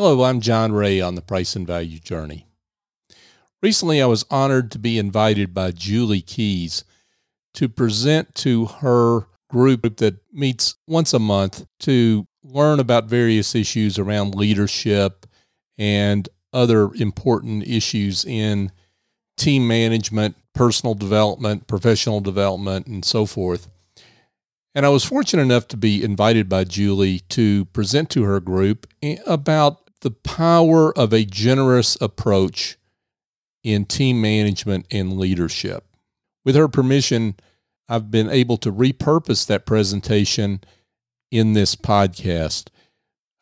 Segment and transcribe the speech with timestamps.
[0.00, 2.46] Hello, I'm John Ray on the Price and Value Journey.
[3.60, 6.84] Recently, I was honored to be invited by Julie Keyes
[7.54, 13.98] to present to her group that meets once a month to learn about various issues
[13.98, 15.26] around leadership
[15.76, 18.70] and other important issues in
[19.36, 23.68] team management, personal development, professional development, and so forth.
[24.76, 28.86] And I was fortunate enough to be invited by Julie to present to her group
[29.26, 32.78] about the power of a generous approach
[33.64, 35.84] in team management and leadership.
[36.44, 37.34] With her permission,
[37.88, 40.60] I've been able to repurpose that presentation
[41.30, 42.68] in this podcast.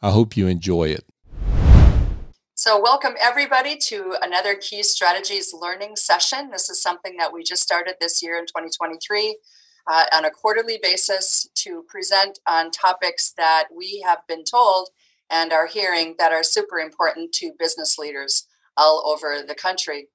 [0.01, 1.05] I hope you enjoy it.
[2.55, 6.51] So, welcome everybody to another KeyeStrategies learning session.
[6.51, 9.37] This is something that we just started this year in 2023
[9.87, 14.89] uh, on a quarterly basis to present on topics that we have been told
[15.31, 20.09] and are hearing that are super important to business leaders all over the country.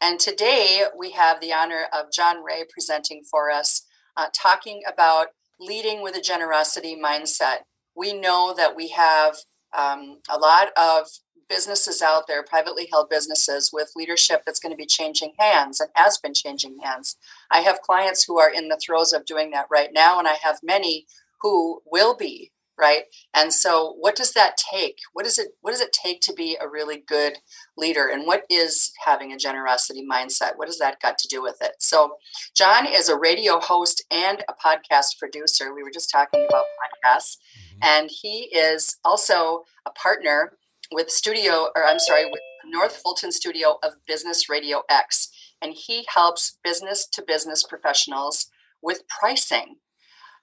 [0.00, 5.28] And today we have the honor of John Ray presenting for us, uh, talking about
[5.58, 7.58] leading with a generosity mindset.
[7.96, 9.36] We know that we have
[9.76, 11.08] um, a lot of
[11.48, 15.90] businesses out there, privately held businesses with leadership that's going to be changing hands and
[15.94, 17.16] has been changing hands.
[17.50, 20.34] I have clients who are in the throes of doing that right now, and I
[20.42, 21.06] have many
[21.40, 23.04] who will be right?
[23.34, 24.98] And so what does that take?
[25.12, 27.38] What does it what does it take to be a really good
[27.76, 28.08] leader?
[28.08, 30.56] And what is having a generosity mindset?
[30.56, 31.76] What does that got to do with it?
[31.78, 32.16] So
[32.56, 35.74] john is a radio host and a podcast producer.
[35.74, 37.36] We were just talking about podcasts.
[37.74, 37.78] Mm-hmm.
[37.82, 40.52] and he is also a partner
[40.92, 45.30] with studio or i'm sorry with north fulton studio of business radio x.
[45.60, 48.50] And he helps business to business professionals
[48.82, 49.76] with pricing.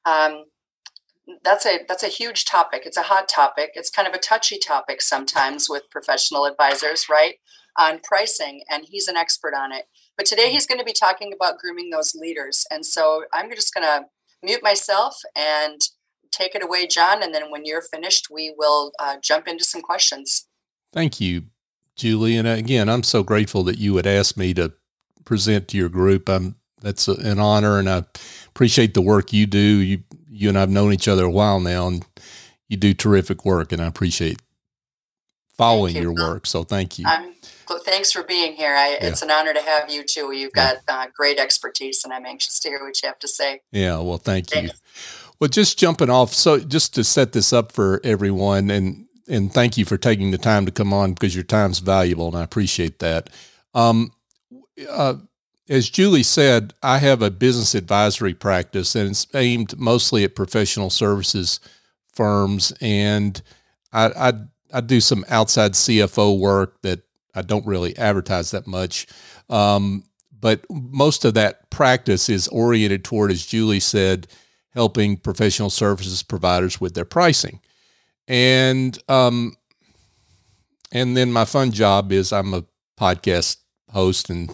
[0.06, 0.46] Um,
[1.44, 2.84] that's a that's a huge topic.
[2.86, 3.72] It's a hot topic.
[3.76, 7.36] It's kind of a touchy topic sometimes with professional advisors, right?
[7.78, 9.86] On pricing, and he's an expert on it.
[10.18, 12.66] But today he's going to be talking about grooming those leaders.
[12.70, 14.06] And so I'm just going to
[14.44, 15.80] mute myself and
[16.32, 17.24] take it away, John.
[17.24, 20.48] And then when you're finished, we will uh, jump into some questions.
[20.92, 21.44] Thank you,
[21.96, 22.36] Julie.
[22.36, 24.74] And again, I'm so grateful that you would ask me to
[25.24, 26.28] present to your group.
[26.28, 28.04] I'm that's an honor, and I
[28.48, 29.60] appreciate the work you do.
[29.60, 30.04] You
[30.42, 32.06] you and I've known each other a while now, and
[32.68, 34.42] you do terrific work, and I appreciate
[35.58, 36.02] following you.
[36.02, 36.48] your work.
[36.48, 37.06] So thank you.
[37.08, 37.34] I'm,
[37.86, 38.76] thanks for being here.
[38.76, 39.08] I, yeah.
[39.08, 40.32] It's an honor to have you too.
[40.32, 43.62] You've got uh, great expertise, and I'm anxious to hear what you have to say.
[43.72, 44.74] Yeah, well, thank thanks.
[44.74, 45.34] you.
[45.40, 49.78] Well, just jumping off, so just to set this up for everyone, and and thank
[49.78, 53.00] you for taking the time to come on because your time's valuable, and I appreciate
[53.00, 53.30] that.
[53.74, 54.12] Um,
[54.90, 55.16] uh,
[55.70, 60.90] as Julie said, I have a business advisory practice and it's aimed mostly at professional
[60.90, 61.60] services
[62.14, 62.74] firms.
[62.82, 63.42] And
[63.94, 64.34] I, I,
[64.74, 67.02] I do some outside CFO work that
[67.34, 69.08] I don't really advertise that much.
[69.50, 70.04] Um,
[70.40, 74.28] but most of that practice is oriented toward, as Julie said,
[74.72, 77.60] helping professional services providers with their pricing.
[78.28, 79.56] And um,
[80.92, 82.66] and then my fun job is I'm a
[83.00, 83.58] podcast
[83.90, 84.50] host and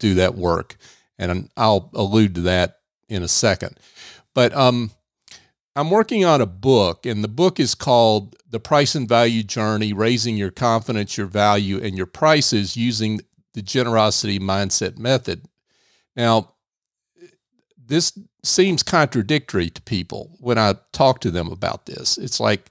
[0.00, 0.76] do that work.
[1.18, 2.78] And I'll allude to that
[3.08, 3.78] in a second.
[4.34, 4.90] But um,
[5.76, 9.92] I'm working on a book, and the book is called The Price and Value Journey
[9.92, 13.20] Raising Your Confidence, Your Value, and Your Prices Using
[13.54, 15.44] the Generosity Mindset Method.
[16.16, 16.54] Now,
[17.76, 22.18] this seems contradictory to people when I talk to them about this.
[22.18, 22.70] It's like,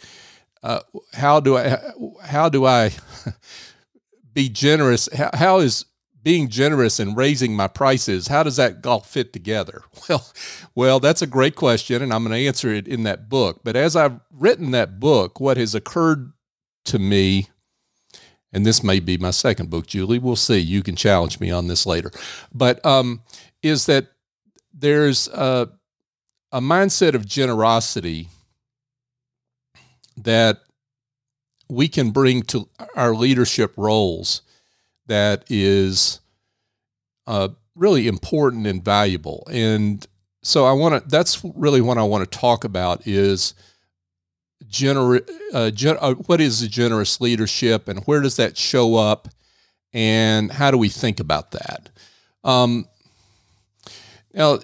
[0.63, 0.81] uh,
[1.13, 1.77] how do I,
[2.23, 2.91] how do I
[4.33, 5.07] be generous?
[5.13, 5.85] How, how is
[6.21, 9.83] being generous and raising my prices, how does that all fit together?
[10.09, 10.27] Well,
[10.73, 13.61] well, that's a great question, and I'm going to answer it in that book.
[13.63, 16.31] But as I've written that book, what has occurred
[16.85, 17.49] to me,
[18.51, 20.57] and this may be my second book, Julie, we'll see.
[20.57, 22.11] You can challenge me on this later.
[22.51, 23.21] But um,
[23.61, 24.07] is that
[24.73, 25.69] there's a,
[26.51, 28.29] a mindset of generosity
[30.17, 30.61] that
[31.69, 34.41] we can bring to our leadership roles
[35.09, 36.21] that is
[37.27, 39.45] uh, really important and valuable.
[39.51, 40.05] And
[40.41, 43.53] so I want to, that's really what I want to talk about is
[44.65, 49.27] gener- uh, gen- uh, what is generous leadership and where does that show up
[49.93, 51.89] and how do we think about that?
[52.43, 52.87] Um,
[54.33, 54.59] now,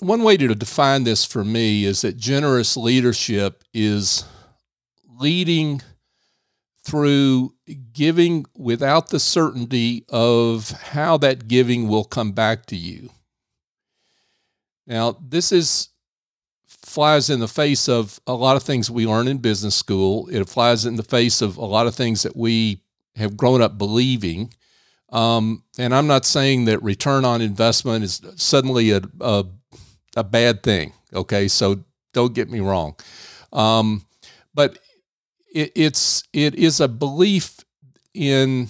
[0.00, 4.24] one way to define this for me is that generous leadership is
[5.18, 5.82] leading–
[6.88, 7.52] through
[7.92, 13.10] giving without the certainty of how that giving will come back to you.
[14.86, 15.90] Now, this is
[16.66, 20.28] flies in the face of a lot of things we learn in business school.
[20.30, 22.82] It flies in the face of a lot of things that we
[23.16, 24.54] have grown up believing.
[25.10, 29.44] Um, and I'm not saying that return on investment is suddenly a, a,
[30.16, 30.92] a bad thing.
[31.12, 31.48] Okay.
[31.48, 32.96] So don't get me wrong.
[33.52, 34.04] Um,
[34.54, 34.78] but
[35.52, 37.56] it, it's, it is a belief
[38.14, 38.68] in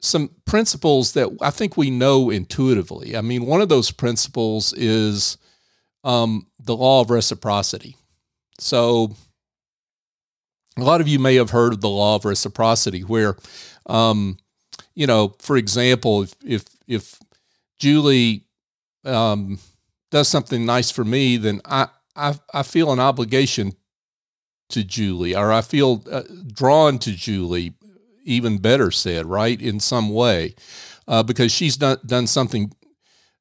[0.00, 3.16] some principles that I think we know intuitively.
[3.16, 5.38] I mean, one of those principles is
[6.04, 7.96] um, the law of reciprocity.
[8.58, 9.14] So,
[10.76, 13.36] a lot of you may have heard of the law of reciprocity, where,
[13.86, 14.36] um,
[14.94, 17.18] you know, for example, if if, if
[17.78, 18.44] Julie
[19.04, 19.58] um,
[20.10, 23.72] does something nice for me, then I, I I feel an obligation
[24.70, 26.22] to Julie, or I feel uh,
[26.52, 27.74] drawn to Julie.
[28.24, 30.54] Even better said, right in some way,
[31.06, 32.72] uh, because she's done done something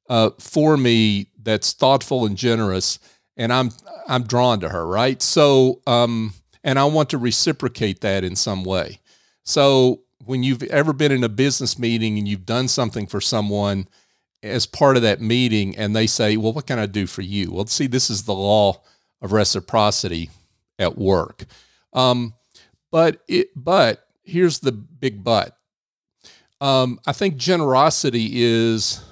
[0.10, 3.00] uh, for me that's thoughtful and generous,
[3.36, 3.72] and I'm
[4.08, 5.22] I'm drawn to her, right?
[5.22, 6.34] So, um,
[6.64, 9.00] and I want to reciprocate that in some way.
[9.44, 13.88] So, when you've ever been in a business meeting and you've done something for someone
[14.44, 17.52] as part of that meeting, and they say, "Well, what can I do for you?"
[17.52, 18.82] Well, see, this is the law
[19.22, 20.30] of reciprocity
[20.80, 21.46] at work.
[21.94, 22.34] Um,
[22.92, 25.58] but it, but here's the big but.
[26.60, 29.04] Um, I think generosity is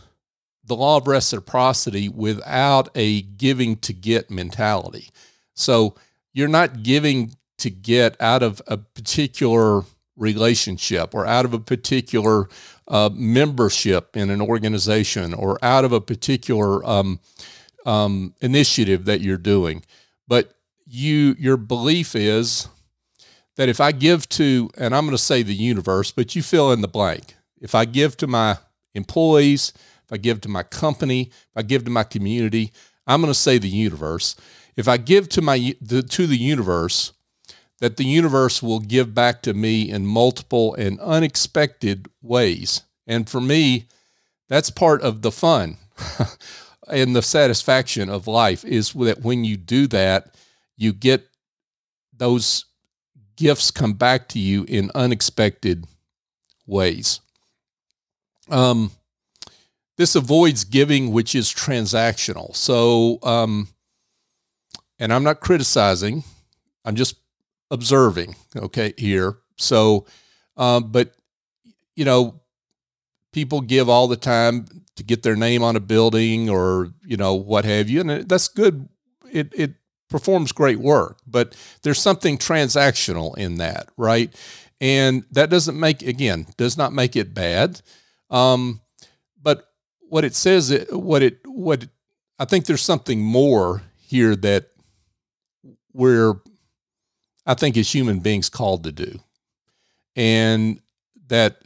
[0.66, 5.10] the law of reciprocity without a giving to get mentality.
[5.54, 5.96] So
[6.34, 9.84] you're not giving to get out of a particular
[10.18, 12.50] relationship or out of a particular
[12.88, 17.20] uh, membership in an organization or out of a particular um,
[17.86, 19.84] um, initiative that you're doing.
[20.28, 20.54] But
[20.96, 22.68] you, your belief is
[23.56, 26.72] that if I give to, and I'm going to say the universe, but you fill
[26.72, 27.36] in the blank.
[27.60, 28.58] If I give to my
[28.94, 32.72] employees, if I give to my company, if I give to my community,
[33.08, 34.36] I'm going to say the universe.
[34.76, 37.14] If I give to my the, to the universe,
[37.80, 42.82] that the universe will give back to me in multiple and unexpected ways.
[43.08, 43.88] And for me,
[44.48, 45.78] that's part of the fun
[46.88, 50.35] and the satisfaction of life is that when you do that,
[50.77, 51.27] you get
[52.16, 52.66] those
[53.36, 55.86] gifts come back to you in unexpected
[56.66, 57.19] ways.
[58.50, 58.92] Um,
[59.98, 62.56] this avoids giving, which is transactional.
[62.56, 63.69] So, um,
[65.00, 66.24] and I'm not criticizing,
[66.83, 67.18] I'm just
[67.72, 69.38] observing, okay, here.
[69.57, 70.06] So,
[70.57, 71.13] um, but,
[71.95, 72.42] you know,
[73.33, 77.33] people give all the time to get their name on a building or, you know,
[77.33, 78.01] what have you.
[78.01, 78.88] And that's good.
[79.31, 79.74] It, it
[80.10, 84.34] performs great work, but there's something transactional in that, right?
[84.80, 87.81] And that doesn't make, again, does not make it bad.
[88.30, 88.81] Um,
[89.42, 89.66] but
[90.10, 91.88] what it says, what it, what
[92.38, 94.68] I think there's something more here that
[95.94, 96.36] we're,
[97.46, 99.19] I think, as human beings called to do.
[100.16, 100.81] And
[101.28, 101.58] that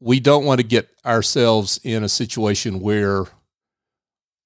[0.00, 3.24] we don't want to get ourselves in a situation where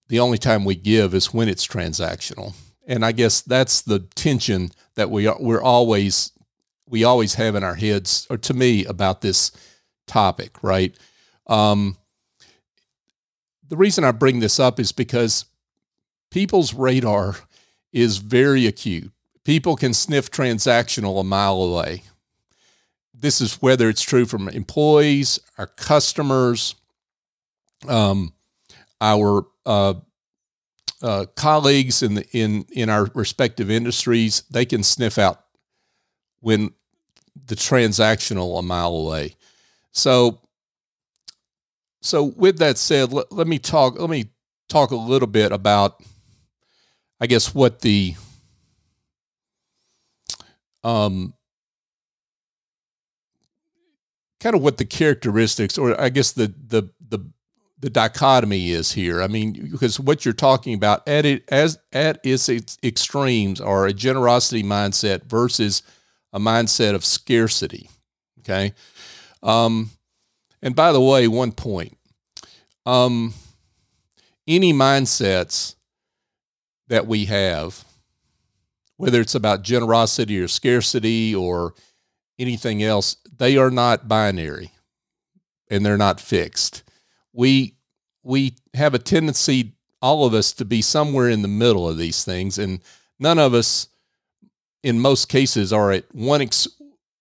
[0.09, 2.55] the only time we give is when it's transactional.
[2.91, 6.33] And I guess that's the tension that we we're always
[6.89, 9.53] we always have in our heads, or to me, about this
[10.09, 10.93] topic, right?
[11.47, 11.97] Um,
[13.69, 15.45] the reason I bring this up is because
[16.33, 17.37] people's radar
[17.93, 19.13] is very acute.
[19.45, 22.03] People can sniff transactional a mile away.
[23.15, 26.75] This is whether it's true from employees, our customers,
[27.87, 28.33] um,
[29.01, 29.95] our uh,
[31.03, 34.43] uh, colleagues in the in in our respective industries.
[34.51, 35.45] They can sniff out
[36.41, 36.73] when
[37.47, 39.37] the transactional a mile away.
[39.93, 40.41] So
[42.03, 43.99] so with that said, let, let me talk.
[43.99, 44.31] Let me
[44.69, 46.03] talk a little bit about,
[47.21, 48.15] I guess, what the
[50.83, 51.35] um,
[54.41, 57.31] kind of what the characteristics, or I guess the the the
[57.81, 59.23] the dichotomy is here.
[59.23, 63.93] I mean, because what you're talking about at it as at its extremes are a
[63.93, 65.83] generosity mindset versus
[66.33, 67.89] a mindset of scarcity.
[68.41, 68.75] Okay.
[69.43, 69.91] Um,
[70.63, 71.97] and by the way, one point
[72.87, 73.35] um,
[74.47, 75.77] any mindsets
[76.89, 77.85] that we have,
[78.97, 81.75] whether it's about generosity or scarcity or
[82.39, 84.73] anything else, they are not binary
[85.71, 86.83] and they're not fixed.
[87.33, 87.75] We
[88.23, 89.73] we have a tendency,
[90.03, 92.81] all of us, to be somewhere in the middle of these things, and
[93.19, 93.89] none of us,
[94.83, 96.69] in most cases, are at one ex-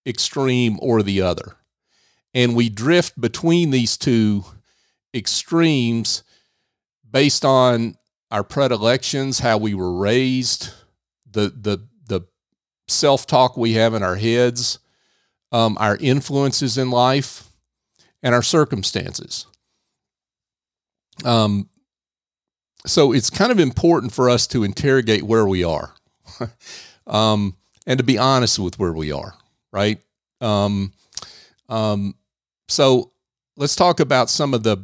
[0.05, 1.55] extreme or the other
[2.33, 4.43] and we drift between these two
[5.13, 6.23] extremes
[7.09, 7.95] based on
[8.31, 10.69] our predilections, how we were raised,
[11.29, 12.21] the the the
[12.87, 14.79] self talk we have in our heads,
[15.51, 17.49] um, our influences in life,
[18.21, 19.47] and our circumstances.
[21.25, 21.69] Um,
[22.85, 25.93] so it's kind of important for us to interrogate where we are,
[27.07, 29.35] um, and to be honest with where we are,
[29.71, 29.99] right?
[30.41, 30.93] Um,
[31.67, 32.15] um,
[32.67, 33.11] so
[33.57, 34.77] let's talk about some of the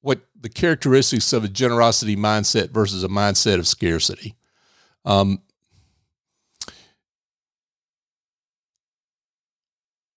[0.00, 4.34] what the characteristics of a generosity mindset versus a mindset of scarcity.
[5.04, 5.42] Um,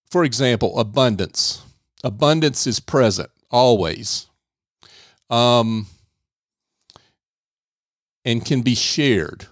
[0.10, 1.62] for example, abundance.
[2.04, 4.28] Abundance is present always,
[5.30, 5.88] um,
[8.24, 9.48] and can be shared.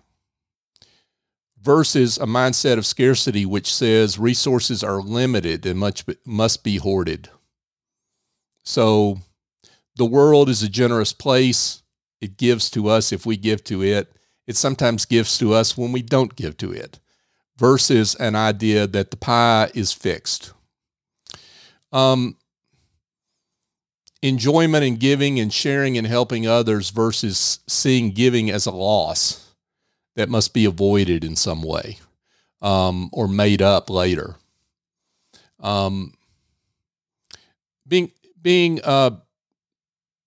[1.62, 7.30] Versus a mindset of scarcity, which says resources are limited and much must be hoarded.
[8.66, 9.20] So,
[9.96, 11.82] the world is a generous place.
[12.20, 14.14] It gives to us if we give to it
[14.46, 17.00] it sometimes gives to us when we don't give to it,
[17.58, 20.54] versus an idea that the pie is fixed.
[21.92, 22.38] Um,
[24.24, 29.54] enjoyment in giving and sharing and helping others versus seeing giving as a loss
[30.16, 31.98] that must be avoided in some way
[32.62, 34.38] um, or made up later.
[35.60, 36.14] Um,
[37.86, 38.12] being
[38.42, 39.12] being uh,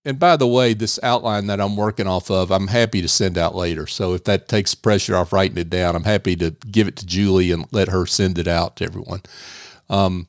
[0.05, 3.37] and by the way, this outline that I'm working off of, I'm happy to send
[3.37, 3.87] out later.
[3.87, 7.05] So if that takes pressure off writing it down, I'm happy to give it to
[7.05, 9.21] Julie and let her send it out to everyone.
[9.89, 10.27] Um,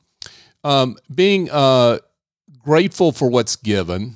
[0.63, 1.99] um, being uh,
[2.59, 4.15] grateful for what's given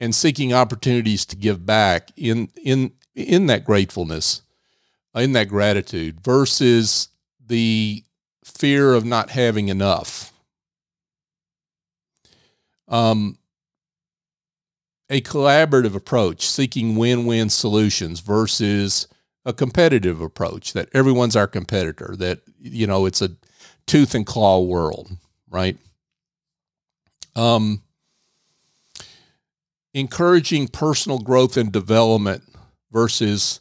[0.00, 4.42] and seeking opportunities to give back in in in that gratefulness,
[5.14, 7.08] in that gratitude, versus
[7.44, 8.02] the
[8.44, 10.32] fear of not having enough.
[12.88, 13.38] Um,
[15.08, 19.08] a collaborative approach, seeking win win solutions versus
[19.44, 23.30] a competitive approach that everyone's our competitor, that, you know, it's a
[23.86, 25.10] tooth and claw world,
[25.48, 25.76] right?
[27.36, 27.82] Um,
[29.94, 32.42] encouraging personal growth and development
[32.90, 33.60] versus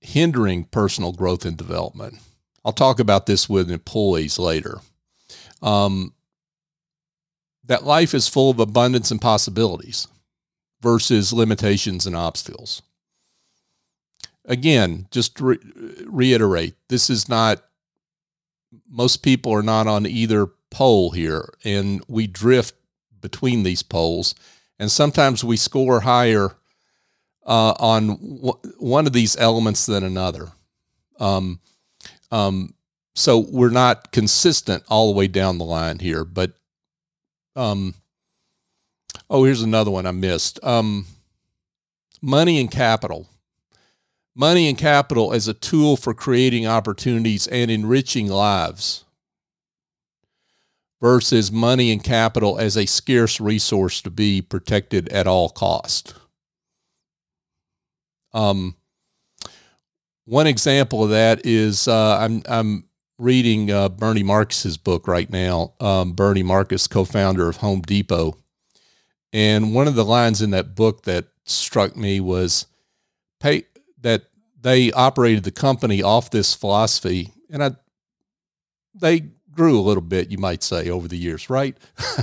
[0.00, 2.18] hindering personal growth and development.
[2.64, 4.78] I'll talk about this with employees later.
[5.62, 6.14] Um,
[7.64, 10.08] that life is full of abundance and possibilities
[10.80, 12.82] versus limitations and obstacles.
[14.44, 15.58] Again, just re-
[16.06, 17.62] reiterate, this is not,
[18.88, 22.74] most people are not on either pole here, and we drift
[23.20, 24.34] between these poles.
[24.78, 26.56] And sometimes we score higher
[27.44, 30.52] uh, on w- one of these elements than another.
[31.18, 31.60] Um,
[32.30, 32.74] um,
[33.14, 36.52] so we're not consistent all the way down the line here, but
[37.56, 37.94] um,
[39.28, 40.62] oh, here's another one I missed.
[40.62, 41.06] Um,
[42.22, 43.26] money and capital.
[44.36, 49.04] Money and capital as a tool for creating opportunities and enriching lives
[51.00, 56.14] versus money and capital as a scarce resource to be protected at all cost.
[58.32, 58.76] Um,
[60.24, 62.84] one example of that is uh, I'm I'm
[63.18, 65.72] reading uh, Bernie Marcus's book right now.
[65.80, 68.36] Um, Bernie Marcus, co-founder of Home Depot,
[69.32, 72.66] and one of the lines in that book that struck me was,
[73.40, 73.64] "Pay
[74.02, 74.24] that
[74.60, 77.70] they operated the company off this philosophy, and I
[78.94, 81.76] they grew a little bit, you might say, over the years, right?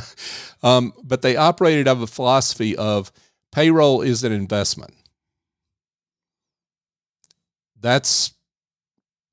[0.64, 3.12] um, but they operated out of a philosophy of
[3.52, 4.94] payroll is an investment.
[7.80, 8.34] That's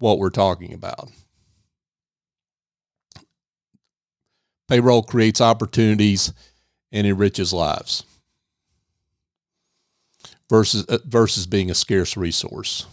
[0.01, 1.11] what we're talking about.
[4.69, 6.33] Payroll creates opportunities
[6.91, 8.03] and enriches lives
[10.51, 12.87] versus uh, versus being a scarce resource.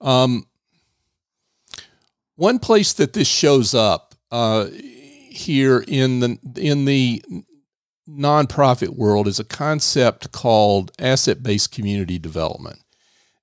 [0.00, 0.46] Um,
[2.36, 7.22] one place that this shows up uh, here in the in the
[8.08, 12.80] nonprofit world is a concept called asset-based community development,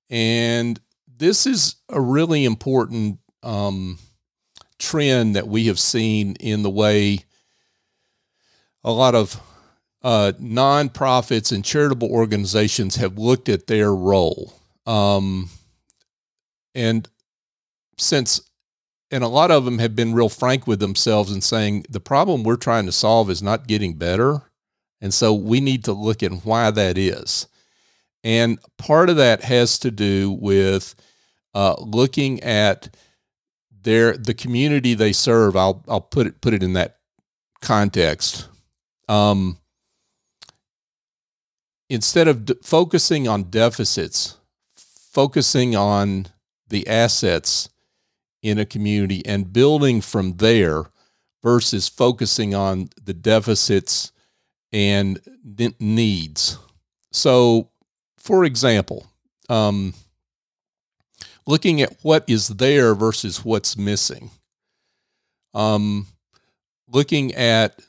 [0.10, 0.79] and
[1.17, 3.98] this is a really important um,
[4.79, 7.19] trend that we have seen in the way
[8.84, 9.39] a lot of
[10.01, 14.53] uh, nonprofits and charitable organizations have looked at their role.
[14.86, 15.50] Um,
[16.74, 17.08] and
[17.98, 18.49] since,
[19.12, 22.44] and a lot of them have been real frank with themselves and saying the problem
[22.44, 24.44] we're trying to solve is not getting better.
[25.01, 27.48] And so we need to look at why that is.
[28.24, 30.94] And part of that has to do with
[31.54, 32.96] uh, looking at
[33.82, 35.56] their the community they serve.
[35.56, 36.98] I'll I'll put it put it in that
[37.62, 38.50] context.
[39.08, 39.58] Um,
[41.89, 44.38] instead of focusing on deficits,
[44.75, 46.28] focusing on
[46.68, 47.70] the assets
[48.41, 50.86] in a community and building from there
[51.43, 54.12] versus focusing on the deficits
[54.72, 55.19] and
[55.79, 56.58] needs.
[57.12, 57.69] So,
[58.17, 59.08] for example,
[59.50, 59.93] um,
[61.48, 64.29] looking at what is there versus what's missing,
[65.53, 66.08] um,
[66.88, 67.79] looking at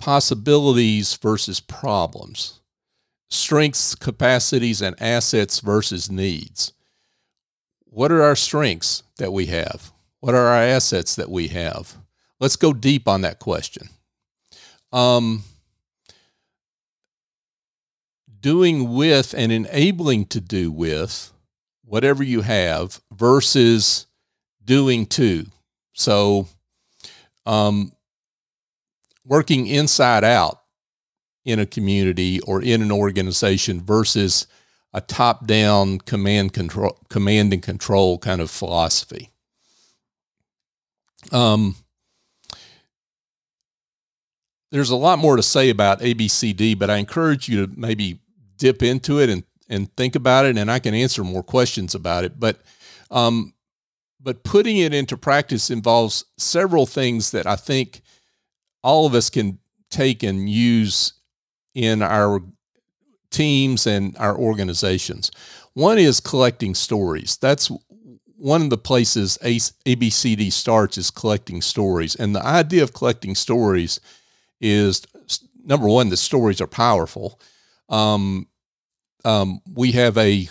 [0.00, 2.60] possibilities versus problems,
[3.30, 6.72] strengths, capacities, and assets versus needs.
[7.96, 9.90] What are our strengths that we have?
[10.20, 11.96] What are our assets that we have?
[12.38, 13.88] Let's go deep on that question.
[14.92, 15.44] Um,
[18.38, 21.32] doing with and enabling to do with
[21.86, 24.06] whatever you have versus
[24.62, 25.46] doing to.
[25.94, 26.48] So,
[27.46, 27.92] um,
[29.24, 30.60] working inside out
[31.46, 34.46] in a community or in an organization versus
[34.96, 39.30] a top down command control command and control kind of philosophy.
[41.30, 41.76] Um,
[44.70, 48.20] there's a lot more to say about ABCD, but I encourage you to maybe
[48.56, 52.24] dip into it and and think about it, and I can answer more questions about
[52.24, 52.40] it.
[52.40, 52.62] But
[53.10, 53.52] um,
[54.18, 58.00] but putting it into practice involves several things that I think
[58.82, 59.58] all of us can
[59.90, 61.12] take and use
[61.74, 62.40] in our
[63.30, 65.30] teams and our organizations.
[65.74, 67.36] One is collecting stories.
[67.36, 67.70] That's
[68.36, 72.14] one of the places ABCD starts is collecting stories.
[72.14, 74.00] And the idea of collecting stories
[74.60, 75.02] is
[75.64, 77.40] number one, the stories are powerful.
[77.88, 78.46] Um,
[79.24, 80.48] um, we have a,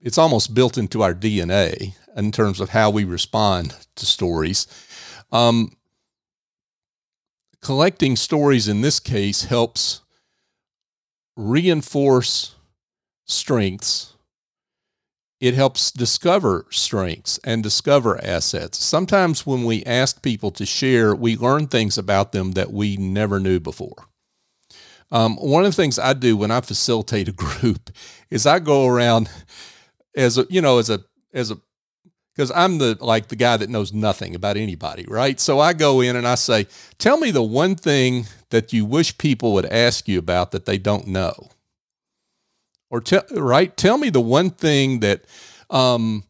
[0.00, 4.66] it's almost built into our DNA in terms of how we respond to stories.
[5.30, 5.76] Um,
[7.60, 10.01] collecting stories in this case helps
[11.42, 12.54] reinforce
[13.26, 14.14] strengths.
[15.40, 18.78] It helps discover strengths and discover assets.
[18.78, 23.40] Sometimes when we ask people to share, we learn things about them that we never
[23.40, 24.06] knew before.
[25.10, 27.90] Um, one of the things I do when I facilitate a group
[28.30, 29.28] is I go around
[30.16, 31.00] as a, you know, as a,
[31.34, 31.58] as a
[32.34, 35.38] because I'm the like the guy that knows nothing about anybody, right?
[35.38, 36.66] So I go in and I say,
[36.98, 40.78] "Tell me the one thing that you wish people would ask you about that they
[40.78, 41.50] don't know."
[42.90, 45.24] Or tell right, tell me the one thing that
[45.70, 46.24] um,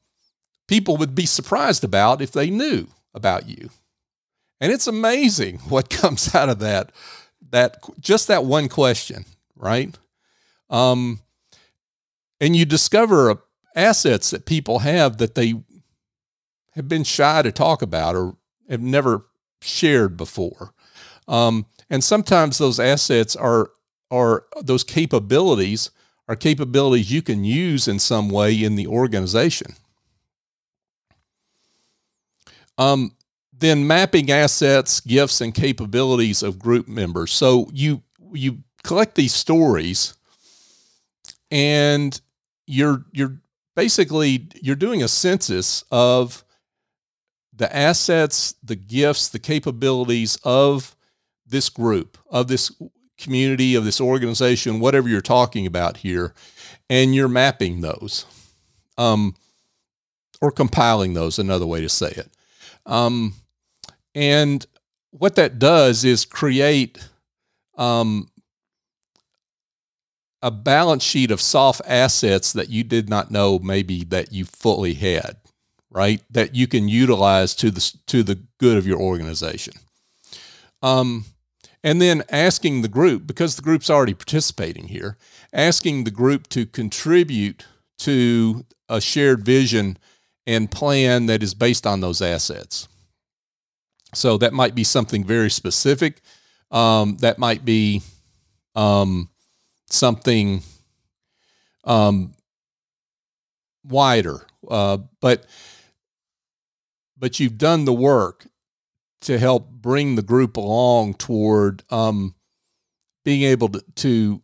[0.68, 3.70] people would be surprised about if they knew about you.
[4.60, 6.92] And it's amazing what comes out of that
[7.50, 9.24] that just that one question,
[9.56, 9.96] right?
[10.70, 11.20] Um,
[12.40, 13.42] and you discover
[13.76, 15.54] assets that people have that they
[16.74, 18.36] have been shy to talk about or
[18.68, 19.26] have never
[19.60, 20.72] shared before.
[21.28, 23.70] Um, and sometimes those assets are
[24.10, 25.90] are those capabilities
[26.28, 29.74] are capabilities you can use in some way in the organization.
[32.78, 33.12] Um,
[33.52, 37.32] then mapping assets, gifts, and capabilities of group members.
[37.32, 40.14] So you you collect these stories,
[41.50, 42.18] and
[42.66, 43.38] you're you're
[43.76, 46.44] basically you're doing a census of
[47.54, 50.96] the assets, the gifts, the capabilities of
[51.46, 52.72] this group, of this
[53.18, 56.34] community, of this organization, whatever you're talking about here,
[56.88, 58.26] and you're mapping those,
[58.96, 59.34] um,
[60.40, 62.30] or compiling those, another way to say it.
[62.86, 63.34] Um,
[64.14, 64.66] and
[65.10, 67.06] what that does is create
[67.76, 68.28] um,
[70.42, 74.94] a balance sheet of soft assets that you did not know maybe that you fully
[74.94, 75.36] had
[75.92, 76.22] right?
[76.30, 79.74] That you can utilize to the to the good of your organization.
[80.82, 81.26] Um,
[81.84, 85.16] and then asking the group because the group's already participating here,
[85.52, 87.66] asking the group to contribute
[87.98, 89.98] to a shared vision
[90.46, 92.88] and plan that is based on those assets.
[94.14, 96.20] So that might be something very specific.
[96.70, 98.02] Um, that might be
[98.74, 99.28] um,
[99.88, 100.62] something
[101.84, 102.34] um,
[103.84, 104.46] wider.
[104.68, 105.46] Uh, but
[107.22, 108.48] but you've done the work
[109.20, 112.34] to help bring the group along toward um,
[113.24, 114.42] being able to, to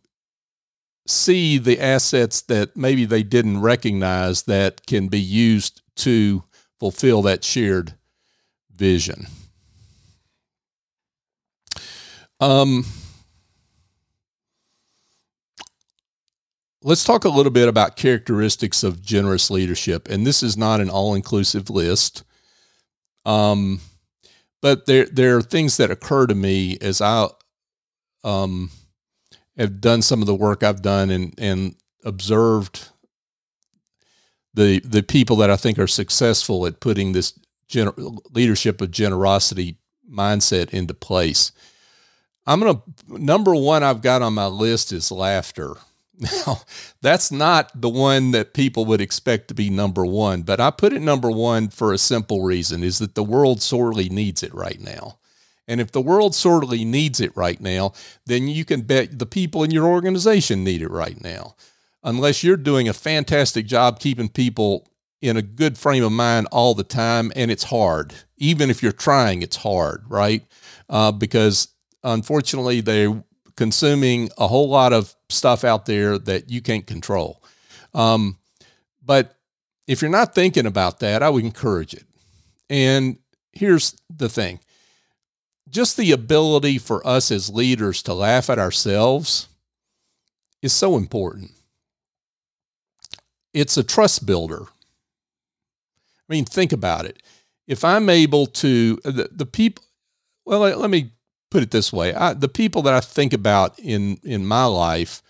[1.05, 6.41] see the assets that maybe they didn't recognize that can be used to
[6.79, 7.95] fulfill that shared
[8.71, 9.27] vision.
[12.39, 12.85] Um,
[16.81, 20.07] let's talk a little bit about characteristics of generous leadership.
[20.07, 22.23] And this is not an all inclusive list.
[23.29, 23.79] Um,
[24.61, 27.27] but there there are things that occur to me as I
[28.23, 28.71] um,
[29.57, 32.89] have done some of the work I've done and and observed
[34.55, 37.37] the the people that I think are successful at putting this
[37.69, 39.77] gener- leadership of generosity
[40.11, 41.51] mindset into place.
[42.47, 45.75] I'm to number 1 I've got on my list is laughter.
[46.19, 46.61] Now,
[47.01, 50.91] that's not the one that people would expect to be number 1, but I put
[50.91, 54.81] it number 1 for a simple reason is that the world sorely needs it right
[54.81, 55.17] now.
[55.65, 57.93] And if the world sorely needs it right now,
[58.25, 61.55] then you can bet the people in your organization need it right now.
[62.03, 64.87] Unless you're doing a fantastic job keeping people
[65.21, 68.13] in a good frame of mind all the time, and it's hard.
[68.37, 70.43] Even if you're trying, it's hard, right?
[70.89, 71.69] Uh, because
[72.03, 73.23] unfortunately, they're
[73.59, 77.43] consuming a whole lot of stuff out there that you can't control.
[77.93, 78.37] Um,
[79.05, 79.35] but
[79.85, 82.05] if you're not thinking about that, I would encourage it.
[82.69, 83.19] And
[83.51, 84.61] here's the thing
[85.67, 89.49] just the ability for us as leaders to laugh at ourselves
[90.61, 91.51] is so important.
[93.53, 94.63] It's a trust builder.
[94.63, 97.21] I mean, think about it.
[97.67, 99.83] If I'm able to, the, the people,
[100.45, 101.11] well, let, let, me
[101.49, 105.21] put it this way I, the people that I think about in, in my life,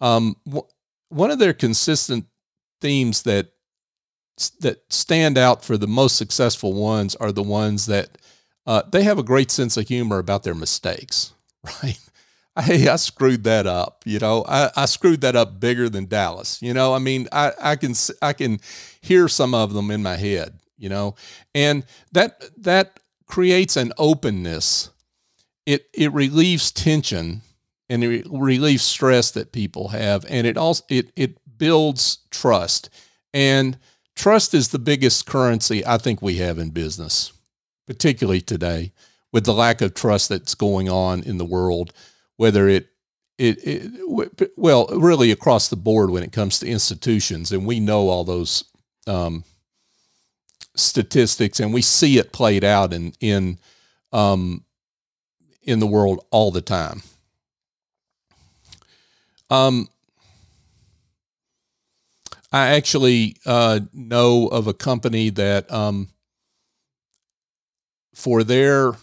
[0.00, 0.66] um, w-
[1.08, 2.26] one of their consistent
[2.80, 3.52] themes that
[4.60, 8.18] that stand out for the most successful ones are the ones that
[8.66, 11.32] uh, they have a great sense of humor about their mistakes,
[11.82, 11.98] right?
[12.58, 14.02] Hey, I screwed that up.
[14.06, 16.60] You know, I, I screwed that up bigger than Dallas.
[16.62, 18.60] You know, I mean, I, I can I can
[19.00, 20.58] hear some of them in my head.
[20.78, 21.14] You know,
[21.54, 24.90] and that that creates an openness.
[25.66, 27.42] It it relieves tension
[27.88, 32.88] and it relieves stress that people have, and it also it it builds trust.
[33.34, 33.78] And
[34.14, 37.32] trust is the biggest currency I think we have in business
[37.86, 38.92] particularly today,
[39.32, 41.92] with the lack of trust that's going on in the world,
[42.36, 42.88] whether it
[43.38, 48.08] it, it well, really across the board when it comes to institutions, and we know
[48.08, 48.64] all those
[49.06, 49.44] um,
[50.74, 53.58] statistics, and we see it played out in in
[54.12, 54.64] um,
[55.66, 57.02] in the world all the time.
[59.50, 59.88] Um,
[62.52, 66.08] I actually uh, know of a company that um,
[68.14, 68.94] for their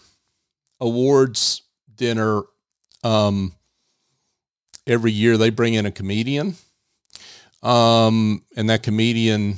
[0.80, 1.62] awards
[1.93, 2.41] dinner
[3.04, 3.54] um,
[4.88, 6.56] every year they bring in a comedian
[7.62, 9.58] um, and that comedian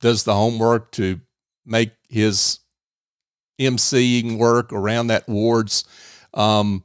[0.00, 1.20] does the homework to
[1.66, 2.60] make his
[3.60, 5.84] emceeing work around that awards
[6.34, 6.84] um,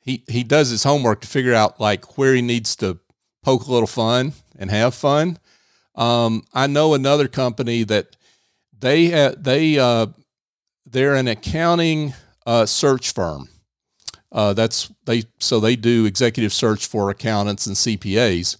[0.00, 2.98] he he does his homework to figure out like where he needs to
[3.42, 5.38] poke a little fun and have fun
[5.94, 8.16] um, i know another company that
[8.78, 10.06] they have they uh,
[10.84, 12.14] they're an accounting
[12.46, 13.48] uh, search firm.
[14.32, 18.56] Uh, that's they so they do executive search for accountants and CPAs.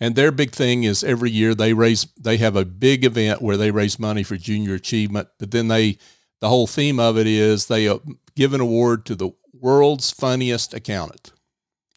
[0.00, 3.56] And their big thing is every year they raise they have a big event where
[3.56, 5.98] they raise money for junior achievement, but then they
[6.40, 7.98] the whole theme of it is they uh,
[8.38, 11.32] give an award to the world's funniest accountant.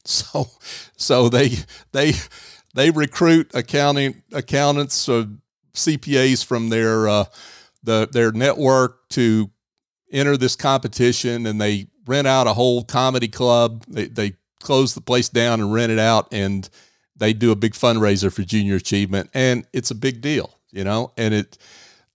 [0.03, 0.47] So
[0.97, 1.57] so they
[1.91, 2.13] they
[2.73, 5.27] they recruit accounting accountants or
[5.75, 7.25] CPAs from their uh,
[7.83, 9.51] the their network to
[10.11, 13.85] enter this competition and they rent out a whole comedy club.
[13.87, 16.67] They, they close the place down and rent it out and
[17.15, 21.11] they do a big fundraiser for junior achievement and it's a big deal, you know,
[21.15, 21.59] and it,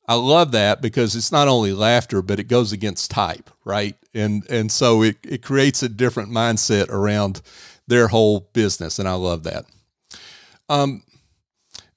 [0.09, 3.97] I love that because it's not only laughter, but it goes against type, right?
[4.15, 7.43] And and so it, it creates a different mindset around
[7.89, 9.65] their whole business, and I love that.
[10.69, 11.03] Um,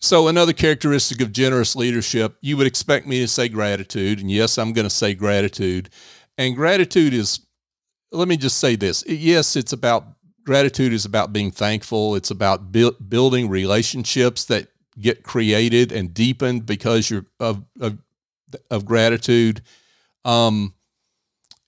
[0.01, 4.19] so, another characteristic of generous leadership, you would expect me to say gratitude.
[4.19, 5.89] And yes, I'm going to say gratitude.
[6.37, 7.41] And gratitude is,
[8.11, 10.05] let me just say this yes, it's about
[10.45, 14.69] gratitude is about being thankful, it's about bu- building relationships that
[14.99, 17.97] get created and deepened because you're of, of,
[18.69, 19.61] of gratitude.
[20.25, 20.73] Um,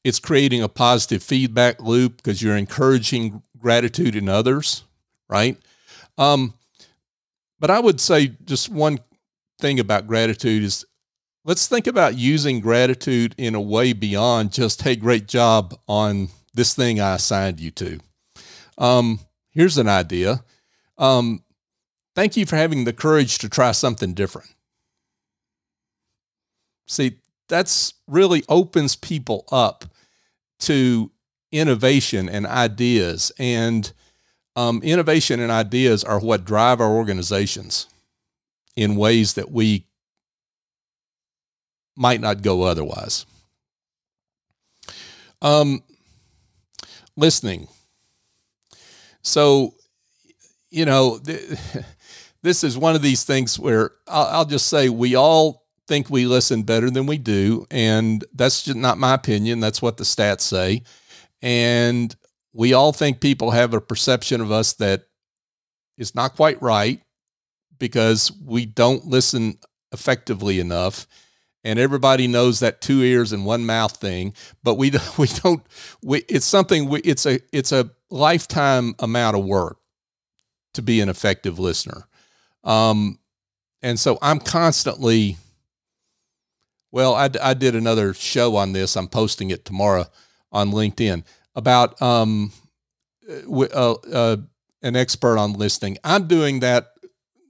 [0.03, 4.83] it's creating a positive feedback loop because you're encouraging gratitude in others,
[5.29, 5.57] right?
[6.17, 6.55] Um,
[7.59, 8.99] but I would say just one
[9.59, 10.83] thing about gratitude is
[11.45, 16.73] let's think about using gratitude in a way beyond just, hey, great job on this
[16.73, 17.99] thing I assigned you to.
[18.77, 19.19] Um,
[19.51, 20.43] here's an idea.
[20.97, 21.43] Um,
[22.15, 24.53] thank you for having the courage to try something different.
[26.87, 29.85] See, that's really opens people up
[30.59, 31.11] to
[31.51, 33.31] innovation and ideas.
[33.39, 33.91] And
[34.55, 37.87] um, innovation and ideas are what drive our organizations
[38.75, 39.85] in ways that we
[41.95, 43.25] might not go otherwise.
[45.41, 45.83] Um,
[47.15, 47.67] listening.
[49.21, 49.73] So,
[50.69, 51.57] you know, th-
[52.43, 56.25] this is one of these things where I'll, I'll, just say we all think we
[56.25, 57.67] listen better than we do.
[57.69, 59.59] And that's just not my opinion.
[59.59, 60.83] That's what the stats say.
[61.41, 62.15] And
[62.53, 65.03] we all think people have a perception of us that
[65.97, 67.01] is not quite right
[67.77, 69.57] because we don't listen
[69.91, 71.07] effectively enough
[71.63, 75.65] and everybody knows that two ears and one mouth thing but we we don't
[76.01, 79.77] we, it's something we, it's a it's a lifetime amount of work
[80.73, 82.07] to be an effective listener
[82.63, 83.17] um
[83.81, 85.37] and so i'm constantly
[86.91, 90.05] well i, I did another show on this i'm posting it tomorrow
[90.51, 91.23] on linkedin
[91.55, 92.51] about um
[93.29, 94.37] uh, uh, uh,
[94.81, 96.91] an expert on listening i'm doing that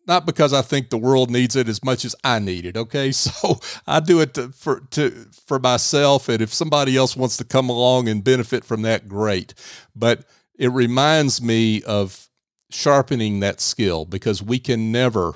[0.08, 2.76] not because I think the world needs it as much as I need it.
[2.78, 5.12] Okay, so I do it to, for to
[5.48, 9.54] for myself, and if somebody else wants to come along and benefit from that, great.
[9.96, 12.28] But it reminds me of
[12.72, 15.34] sharpening that skill because we can never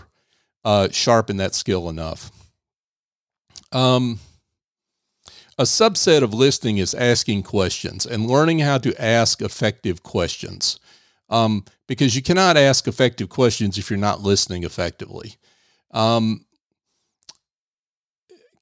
[0.64, 2.32] uh, sharpen that skill enough.
[3.72, 4.20] Um,
[5.58, 10.80] a subset of listening is asking questions and learning how to ask effective questions
[11.30, 15.36] um, because you cannot ask effective questions if you're not listening effectively.
[15.92, 16.46] Um,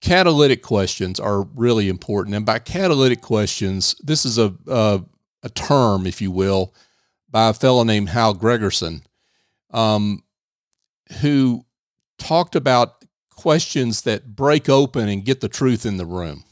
[0.01, 2.35] catalytic questions are really important.
[2.35, 5.03] And by catalytic questions, this is a, a,
[5.41, 6.73] a term, if you will,
[7.33, 9.01] by a fellow named Hal Gregersen,
[9.71, 10.23] um,
[11.21, 11.65] who
[12.19, 16.43] talked about questions that break open and get the truth in the room.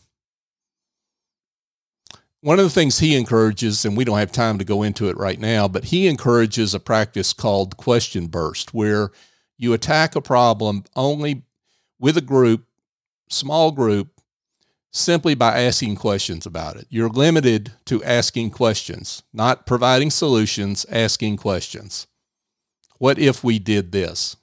[2.41, 5.17] One of the things he encourages, and we don't have time to go into it
[5.17, 9.12] right now, but he encourages a practice called question burst, where
[9.60, 11.44] you attack a problem only
[12.00, 12.65] with a group,
[13.30, 14.20] small group,
[14.91, 16.86] simply by asking questions about it.
[16.89, 22.08] You're limited to asking questions, not providing solutions, asking questions.
[22.97, 24.36] What if we did this?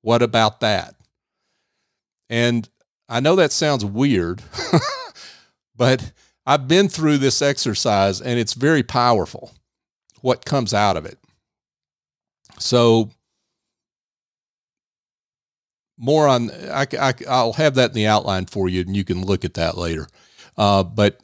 [0.00, 0.94] What about that?
[2.30, 2.68] And
[3.08, 4.42] I know that sounds weird,
[5.76, 6.12] but
[6.46, 9.52] I've been through this exercise and it's very powerful
[10.20, 11.18] what comes out of it.
[12.58, 13.10] So,
[16.00, 19.24] more on, I, I, will have that in the outline for you and you can
[19.24, 20.08] look at that later.
[20.56, 21.20] Uh, but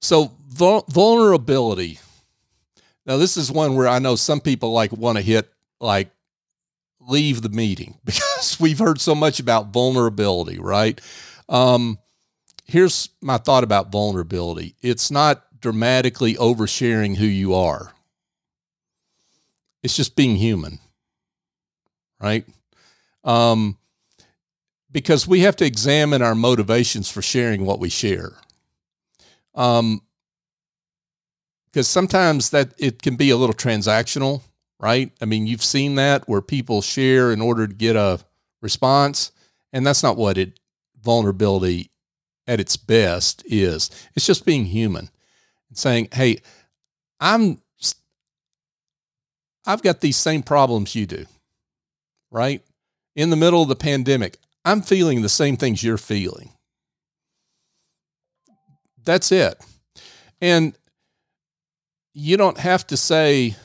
[0.00, 1.98] so, vulnerability.
[3.06, 6.10] Now, this is one where I know some people like want to hit like
[7.00, 11.00] leave the meeting because we've heard so much about vulnerability, right?
[11.48, 11.98] Um,
[12.64, 17.92] here's my thought about vulnerability it's not dramatically oversharing who you are,
[19.82, 20.78] it's just being human,
[22.20, 22.46] right?
[23.24, 23.78] Um,
[24.90, 28.32] because we have to examine our motivations for sharing what we share.
[29.54, 30.02] Um,
[31.66, 34.42] because sometimes that it can be a little transactional,
[34.78, 35.10] right?
[35.20, 38.20] I mean, you've seen that where people share in order to get a
[38.62, 39.32] response,
[39.72, 40.60] and that's not what it
[41.02, 41.90] vulnerability
[42.46, 43.90] at its best is.
[44.14, 45.10] It's just being human
[45.68, 46.42] and saying, "Hey,
[47.18, 47.60] I'm
[49.66, 51.26] I've got these same problems you do."
[52.30, 52.62] Right?
[53.14, 56.50] In the middle of the pandemic, I'm feeling the same things you're feeling.
[59.04, 59.62] That's it.
[60.40, 60.76] And
[62.12, 63.56] you don't have to say,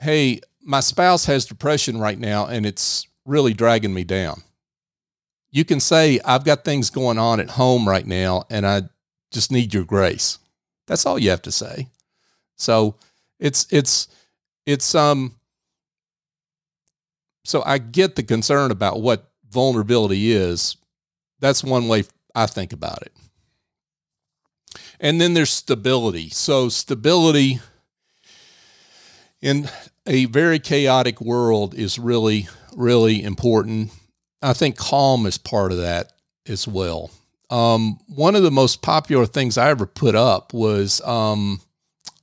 [0.00, 4.42] "Hey, my spouse has depression right now and it's really dragging me down."
[5.50, 8.82] you can say, I've got things going on at home right now and I
[9.32, 10.38] just need your grace.
[10.86, 11.88] That's all you have to say.
[12.56, 12.96] So
[13.38, 14.08] it's, it's,
[14.66, 15.34] it's, um,
[17.44, 20.76] so I get the concern about what vulnerability is.
[21.40, 23.12] That's one way I think about it.
[25.00, 26.28] And then there's stability.
[26.28, 27.60] So stability
[29.40, 29.68] in
[30.06, 33.90] a very chaotic world is really, really important.
[34.42, 36.12] I think calm is part of that
[36.46, 37.10] as well.
[37.48, 41.60] Um, one of the most popular things I ever put up was um,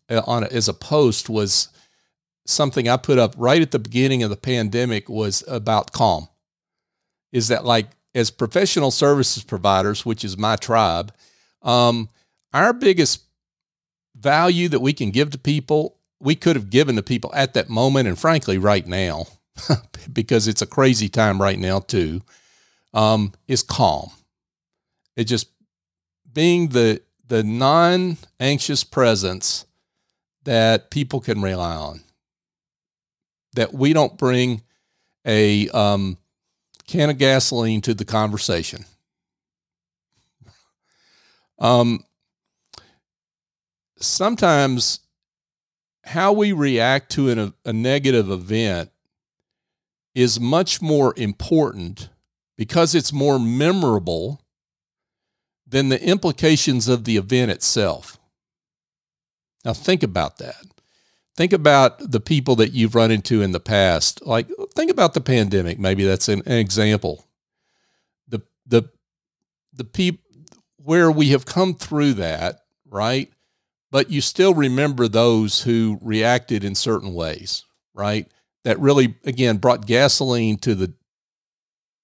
[0.10, 1.69] on a, as a post was
[2.49, 6.27] something I put up right at the beginning of the pandemic was about calm.
[7.31, 11.13] Is that like as professional services providers, which is my tribe,
[11.62, 12.10] um,
[12.53, 13.23] our biggest
[14.15, 17.69] value that we can give to people, we could have given to people at that
[17.69, 19.25] moment, and frankly, right now,
[20.13, 22.21] because it's a crazy time right now too,
[22.93, 24.10] um, is calm.
[25.15, 25.49] It just
[26.31, 29.65] being the the non anxious presence
[30.43, 32.01] that people can rely on.
[33.53, 34.62] That we don't bring
[35.25, 36.17] a um,
[36.88, 38.86] can of gasoline to the conversation.
[41.60, 42.03] Um,
[43.99, 44.99] sometimes
[46.03, 48.91] how we react to an, a negative event
[50.15, 52.10] is much more important
[52.57, 54.41] because it's more memorable
[55.67, 58.17] than the implications of the event itself.
[59.65, 60.55] Now, think about that.
[61.38, 64.26] Think about the people that you've run into in the past.
[64.26, 65.78] Like, think about the pandemic.
[65.78, 67.26] Maybe that's an, an example.
[68.28, 68.89] The the
[69.71, 70.23] the people
[70.78, 73.32] where we have come through that, right?
[73.91, 78.30] But you still remember those who reacted in certain ways, right?
[78.63, 80.93] That really, again, brought gasoline to the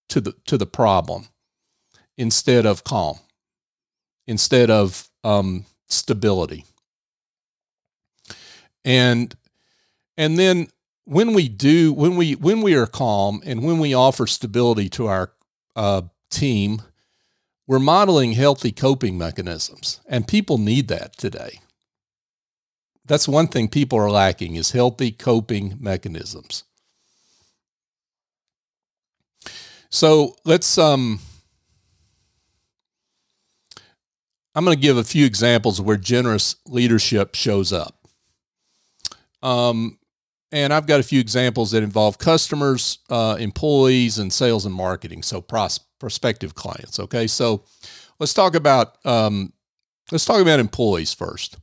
[0.10, 1.28] to the to the problem
[2.18, 3.18] instead of calm,
[4.28, 6.66] instead of um, stability.
[8.86, 9.36] And
[10.18, 10.68] and then
[11.06, 15.08] when we do when we when we are calm and when we offer stability to
[15.08, 15.32] our
[15.76, 16.82] uh, team,
[17.68, 21.60] we're modeling healthy coping mechanisms, and people need that today.
[23.06, 26.64] That's one thing people are lacking is healthy coping mechanisms.
[29.90, 31.20] So let's um
[34.56, 38.03] I'm going to give a few examples where generous leadership shows up.
[39.44, 40.00] Um,
[40.52, 45.24] and I've got a few examples that involve customers, uh, employees, and sales and marketing.
[45.24, 47.00] So pros- prospective clients.
[47.00, 47.64] Okay, so
[48.20, 49.54] let's talk about um,
[50.12, 51.58] let's talk about employees first.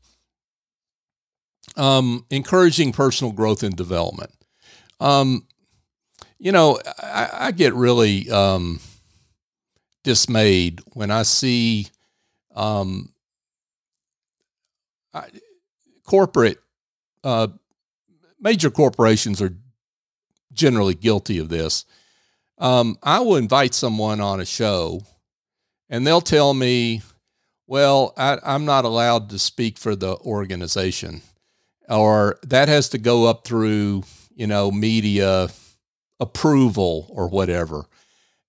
[1.76, 4.32] Um, encouraging personal growth and development.
[4.98, 5.46] Um,
[6.38, 8.80] you know, I, I get really um,
[10.02, 11.86] dismayed when I see
[12.56, 13.12] um,
[15.14, 15.28] I,
[16.04, 16.58] corporate
[17.22, 17.48] uh,
[18.40, 19.56] major corporations are
[20.52, 21.84] generally guilty of this.
[22.58, 25.02] Um, I will invite someone on a show
[25.88, 27.02] and they'll tell me,
[27.66, 31.22] well, I, I'm not allowed to speak for the organization,
[31.88, 35.48] or that has to go up through, you know, media
[36.18, 37.84] approval or whatever.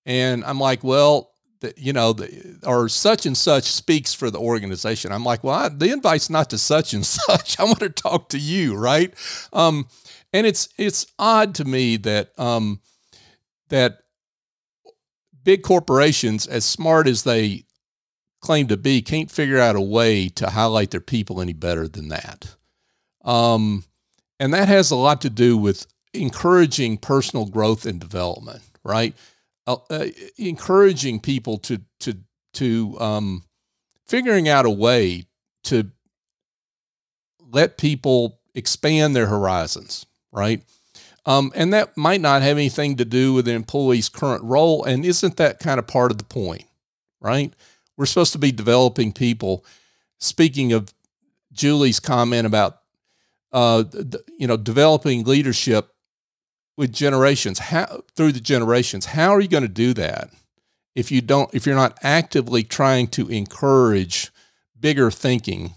[0.04, 1.31] And I'm like, well,
[1.62, 5.10] the, you know, the, or such and such speaks for the organization.
[5.10, 7.58] I'm like, well, I, the invite's not to such and such.
[7.58, 9.14] I want to talk to you, right?
[9.52, 9.88] Um,
[10.32, 12.80] and it's it's odd to me that um,
[13.68, 13.98] that
[15.44, 17.64] big corporations, as smart as they
[18.40, 22.08] claim to be, can't figure out a way to highlight their people any better than
[22.08, 22.56] that.
[23.24, 23.84] Um,
[24.40, 29.14] and that has a lot to do with encouraging personal growth and development, right?
[29.64, 30.06] Uh, uh,
[30.38, 32.18] encouraging people to to
[32.52, 33.44] to um,
[34.06, 35.24] figuring out a way
[35.62, 35.90] to
[37.52, 40.62] let people expand their horizons, right?
[41.24, 44.82] Um, and that might not have anything to do with the employee's current role.
[44.84, 46.64] And isn't that kind of part of the point,
[47.20, 47.54] right?
[47.96, 49.64] We're supposed to be developing people.
[50.18, 50.92] Speaking of
[51.52, 52.78] Julie's comment about,
[53.52, 53.84] uh,
[54.38, 55.91] you know, developing leadership
[56.76, 60.30] with generations, how through the generations, how are you going to do that
[60.94, 64.30] if you don't, if you're not actively trying to encourage
[64.78, 65.74] bigger thinking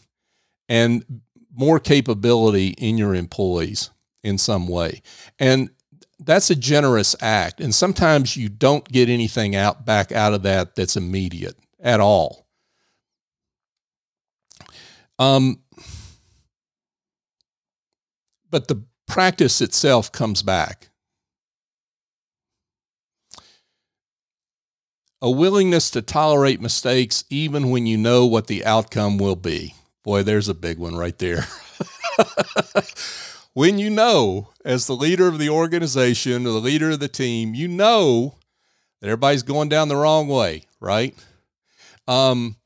[0.68, 1.22] and
[1.54, 3.90] more capability in your employees?
[4.26, 5.02] in some way.
[5.40, 5.70] And
[6.20, 7.62] that's a generous act.
[7.62, 12.48] And sometimes you don't get anything out back out of that that's immediate at all.
[15.20, 15.62] Um,
[18.50, 20.90] but the practice itself comes back.
[25.22, 29.74] A willingness to tolerate mistakes even when you know what the outcome will be.
[30.04, 31.48] Boy, there's a big one right there.
[33.54, 37.56] when you know, as the leader of the organization or the leader of the team,
[37.56, 38.36] you know
[39.02, 41.16] that everybody's going down the wrong way, right?
[42.08, 42.58] Um,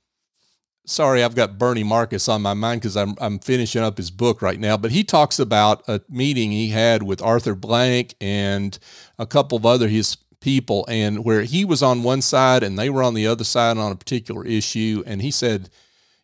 [0.90, 4.42] sorry, I've got Bernie Marcus on my mind because I'm I'm finishing up his book
[4.42, 4.78] right now.
[4.78, 8.78] But he talks about a meeting he had with Arthur Blank and
[9.18, 12.90] a couple of other his people, and where he was on one side and they
[12.90, 15.70] were on the other side on a particular issue, and he said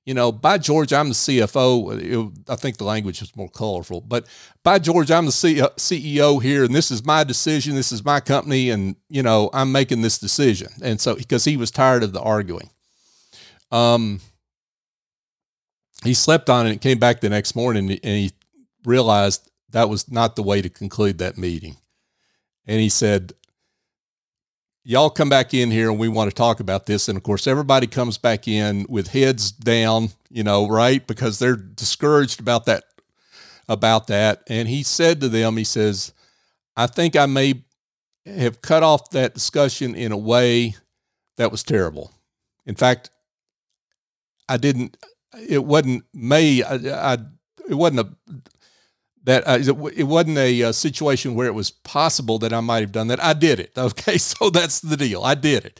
[0.06, 2.32] you know, by George, I'm the CFO.
[2.48, 4.28] I think the language is more colorful, but
[4.64, 7.74] by George, I'm the CEO here, and this is my decision.
[7.74, 10.68] This is my company, and you know, I'm making this decision.
[10.84, 12.70] And so, because he was tired of the arguing,
[13.72, 14.22] um,
[16.08, 18.32] he slept on it and came back the next morning, and he
[18.84, 21.78] realized that was not the way to conclude that meeting.
[22.66, 23.34] And he said,
[24.84, 27.10] y'all come back in here and we want to talk about this.
[27.10, 31.06] And of course, everybody comes back in with heads down, you know, right?
[31.06, 32.84] Because they're discouraged about that,
[33.68, 34.44] about that.
[34.48, 36.14] And he said to them, he says,
[36.78, 37.64] I think I may
[38.26, 40.76] have cut off that discussion in a way
[41.38, 42.12] that was terrible.
[42.66, 43.10] In fact,
[44.48, 44.98] I didn't,
[45.48, 46.64] it wasn't me.
[46.64, 46.76] I,
[47.14, 47.18] I
[47.68, 48.42] it wasn't a,
[49.24, 49.58] that uh,
[49.96, 53.08] it wasn't a, a, uh, situation where it was possible that I might have done
[53.08, 53.24] that.
[53.24, 53.72] I did it.
[53.78, 55.24] Okay, so that's the deal.
[55.24, 55.80] I did it.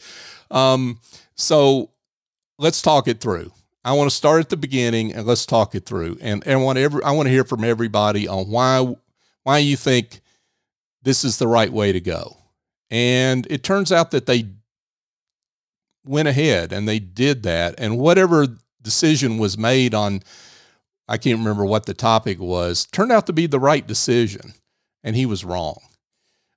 [0.50, 1.00] Um,
[1.34, 1.90] so
[2.58, 3.52] let's talk it through.
[3.84, 6.18] I want to start at the beginning and let's talk it through.
[6.20, 8.96] And, and want every I want to hear from everybody on why
[9.44, 10.20] why you think
[11.02, 12.36] this is the right way to go.
[12.90, 14.48] And it turns out that they
[16.04, 17.76] went ahead and they did that.
[17.78, 18.48] And whatever
[18.86, 20.22] decision was made on,
[21.08, 24.54] I can't remember what the topic was, turned out to be the right decision.
[25.02, 25.80] And he was wrong.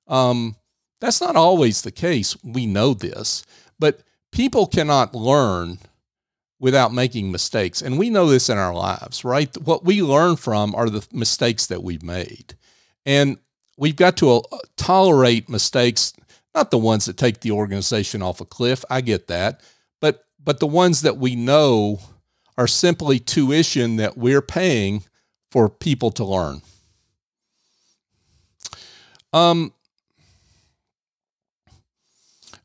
[0.07, 0.55] Um,
[1.01, 2.38] that's not always the case.
[2.43, 3.43] We know this,
[3.80, 4.01] but
[4.32, 5.80] people cannot learn
[6.59, 7.82] without making mistakes.
[7.82, 9.55] And we know this in our lives, right?
[9.57, 12.55] What we learn from are the mistakes that we've made.
[13.05, 13.39] And
[13.77, 14.41] we've got to uh,
[14.77, 16.13] tolerate mistakes
[16.55, 18.84] not the ones that take the organization off a cliff.
[18.89, 19.61] I get that.
[20.01, 21.99] But but the ones that we know
[22.60, 25.05] are simply tuition that we're paying
[25.49, 26.62] for people to learn.
[29.32, 29.74] Um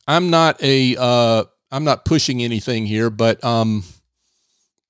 [0.09, 3.85] I'm not a uh I'm not pushing anything here, but um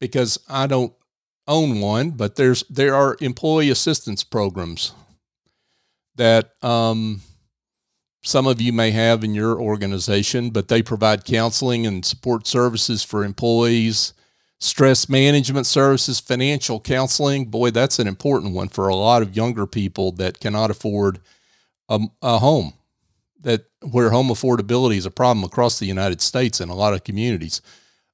[0.01, 0.95] because I don't
[1.47, 4.93] own one, but there's there are employee assistance programs
[6.17, 7.21] that um
[8.23, 13.03] some of you may have in your organization, but they provide counseling and support services
[13.03, 14.15] for employees,
[14.65, 17.47] stress management services, financial counseling.
[17.47, 21.21] Boy, that's an important one for a lot of younger people that cannot afford
[21.89, 22.73] a, a home.
[23.41, 27.05] That where home affordability is a problem across the United States and a lot of
[27.05, 27.61] communities.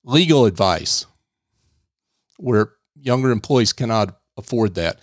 [0.02, 1.06] Legal advice,
[2.36, 4.98] where younger employees cannot afford that.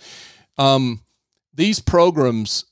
[0.58, 1.00] Um,
[1.54, 2.66] these programs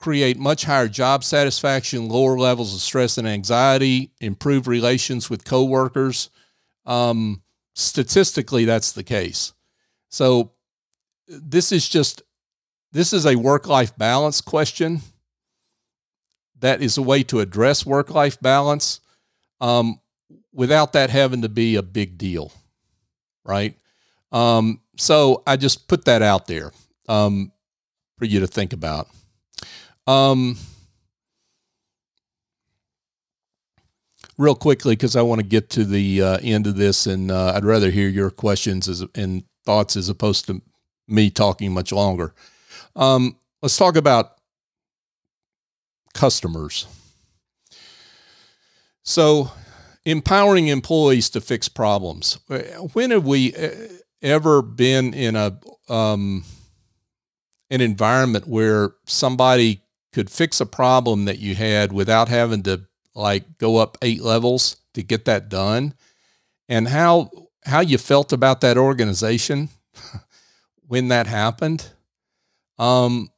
[0.00, 6.30] create much higher job satisfaction, lower levels of stress and anxiety, improve relations with coworkers.
[6.84, 7.42] Um,
[7.76, 9.52] statistically, that's the case.
[10.08, 10.52] So
[11.28, 12.22] this is just
[12.92, 15.02] this is a work-life balance question.
[16.58, 19.00] That is a way to address work-life balance
[19.60, 20.00] um,
[20.52, 22.52] without that having to be a big deal,
[23.44, 23.76] right?
[24.32, 26.72] Um, so I just put that out there
[27.08, 27.52] um,
[28.18, 29.08] for you to think about.
[30.06, 30.56] Um,
[34.38, 37.52] real quickly, because I want to get to the uh, end of this, and uh,
[37.54, 40.62] I'd rather hear your questions as, and thoughts as opposed to
[41.08, 42.34] me talking much longer.
[42.94, 44.32] Um, let's talk about
[46.14, 46.86] customers.
[49.02, 49.52] So,
[50.04, 52.38] empowering employees to fix problems.
[52.92, 53.70] When have we uh,
[54.22, 55.58] ever been in a
[55.88, 56.44] um,
[57.70, 59.82] an environment where somebody
[60.12, 62.86] could fix a problem that you had without having to
[63.16, 65.94] like go up eight levels to get that done?
[66.68, 67.30] And how
[67.64, 69.68] how you felt about that organization
[70.86, 71.90] when that happened?
[72.78, 73.30] Um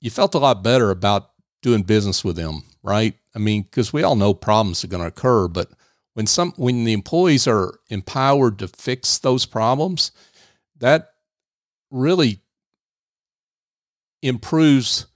[0.00, 1.30] you felt a lot better about
[1.62, 3.14] doing business with them right?
[3.34, 5.70] I mean because we all know problems are going to occur but
[6.14, 10.12] when some when the employees are empowered to fix those problems
[10.78, 11.14] that
[11.90, 12.40] really
[14.22, 15.06] improves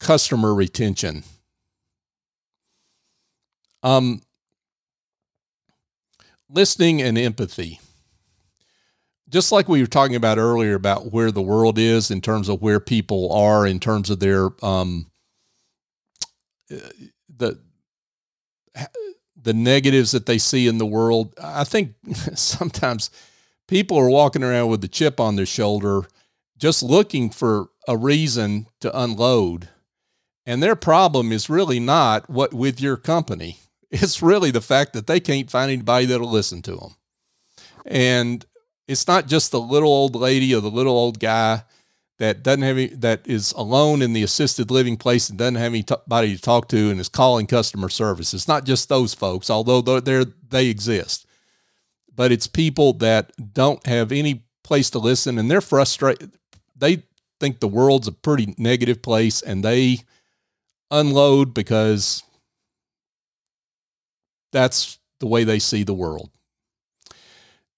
[0.00, 1.24] customer retention.
[3.84, 4.22] Um,
[6.48, 7.80] listening and empathy.
[9.28, 12.62] Just like we were talking about earlier about where the world is in terms of
[12.62, 15.10] where people are in terms of their um,
[16.68, 17.58] the
[19.40, 21.34] the negatives that they see in the world.
[21.42, 21.94] I think
[22.34, 23.10] sometimes
[23.68, 26.06] people are walking around with a chip on their shoulder,
[26.56, 29.68] just looking for a reason to unload
[30.46, 33.58] and their problem is really not what with your company.
[33.94, 36.96] It's really the fact that they can't find anybody that'll listen to them.
[37.86, 38.44] And
[38.88, 41.62] it's not just the little old lady or the little old guy
[42.18, 45.72] that doesn't have any, that is alone in the assisted living place and doesn't have
[45.72, 48.34] anybody to talk to and is calling customer service.
[48.34, 51.26] It's not just those folks, although they're, they exist,
[52.14, 56.32] but it's people that don't have any place to listen and they're frustrated.
[56.76, 57.04] They
[57.38, 59.98] think the world's a pretty negative place and they
[60.90, 62.24] unload because
[64.54, 66.30] that's the way they see the world.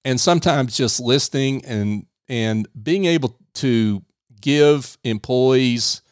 [0.05, 4.03] And sometimes just listening and and being able to
[4.41, 6.03] give employees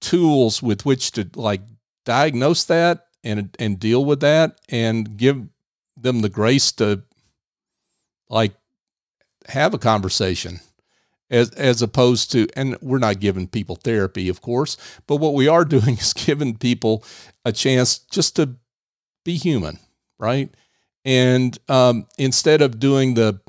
[0.00, 1.60] tools with which to like
[2.04, 5.46] diagnose that and and deal with that and give
[5.96, 7.02] them the grace to
[8.28, 8.54] like
[9.46, 10.58] have a conversation
[11.30, 14.76] as as opposed to and we're not giving people therapy of course
[15.06, 17.04] but what we are doing is giving people
[17.44, 18.56] a chance just to
[19.24, 19.78] be human
[20.18, 20.54] right
[21.04, 23.40] and um, instead of doing the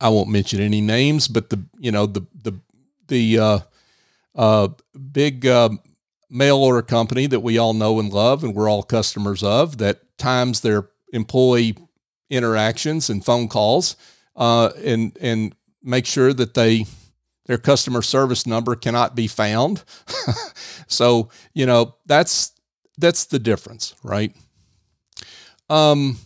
[0.00, 2.58] I won't mention any names, but the you know the the
[3.08, 3.58] the uh,
[4.34, 4.68] uh,
[5.12, 5.70] big uh,
[6.30, 10.00] mail order company that we all know and love, and we're all customers of, that
[10.18, 11.76] times their employee
[12.30, 13.96] interactions and phone calls,
[14.36, 16.86] uh, and and make sure that they
[17.44, 19.84] their customer service number cannot be found.
[20.86, 22.49] so you know that's
[23.00, 24.34] that's the difference, right?
[25.68, 26.18] Um,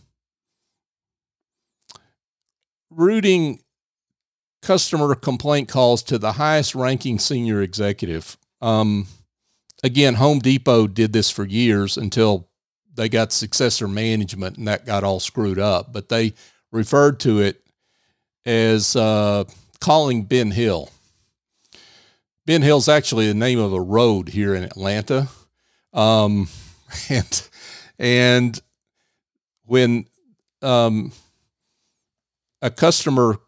[2.90, 3.60] routing
[4.62, 8.36] customer complaint calls to the highest ranking senior executive.
[8.62, 9.06] Um,
[9.82, 12.48] again, Home Depot did this for years until
[12.94, 15.92] they got successor management and that got all screwed up.
[15.92, 16.34] But they
[16.72, 17.62] referred to it
[18.46, 19.44] as uh,
[19.80, 20.90] calling Ben Hill.
[22.46, 25.28] Ben Hill's actually the name of a road here in Atlanta.
[25.92, 26.48] Um,
[27.08, 27.48] and
[27.98, 28.60] and
[29.66, 30.06] when
[30.62, 31.12] um,
[32.62, 33.38] a customer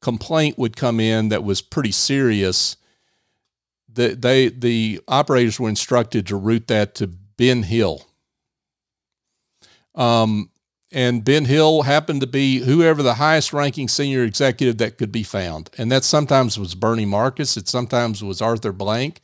[0.00, 2.76] complaint would come in that was pretty serious,
[3.92, 8.02] the, they the operators were instructed to route that to Ben Hill.
[9.94, 10.50] Um,
[10.92, 15.24] and Ben Hill happened to be whoever the highest ranking senior executive that could be
[15.24, 15.70] found.
[15.76, 19.20] And that sometimes was Bernie Marcus, it sometimes was Arthur Blank.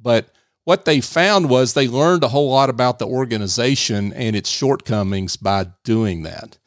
[0.00, 0.30] But
[0.66, 5.36] what they found was they learned a whole lot about the organization and its shortcomings
[5.36, 6.58] by doing that.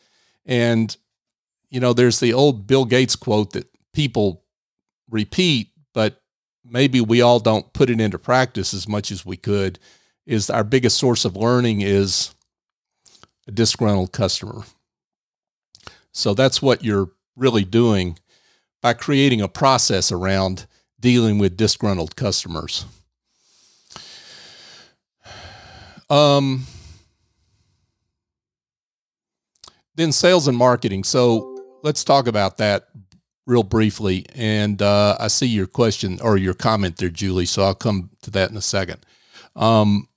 [0.45, 0.95] And
[1.69, 4.45] you know, there's the old Bill Gates quote that people
[5.09, 6.21] repeat, but
[6.63, 9.79] maybe we all don't put it into practice as much as we could.
[10.25, 12.33] Is our biggest source of learning is
[13.49, 14.63] a disgruntled customer.
[16.13, 18.17] So that's what you're really doing
[18.81, 20.67] by creating a process around
[21.01, 22.85] dealing with disgruntled customers.
[26.09, 26.65] Um,
[29.95, 31.03] then sales and marketing.
[31.03, 32.87] So let's talk about that
[33.45, 34.25] real briefly.
[34.35, 37.45] And uh, I see your question or your comment there, Julie.
[37.45, 39.05] So I'll come to that in a second.
[39.55, 40.07] Um,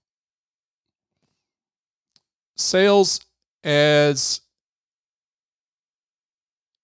[2.57, 3.21] sales
[3.65, 4.41] as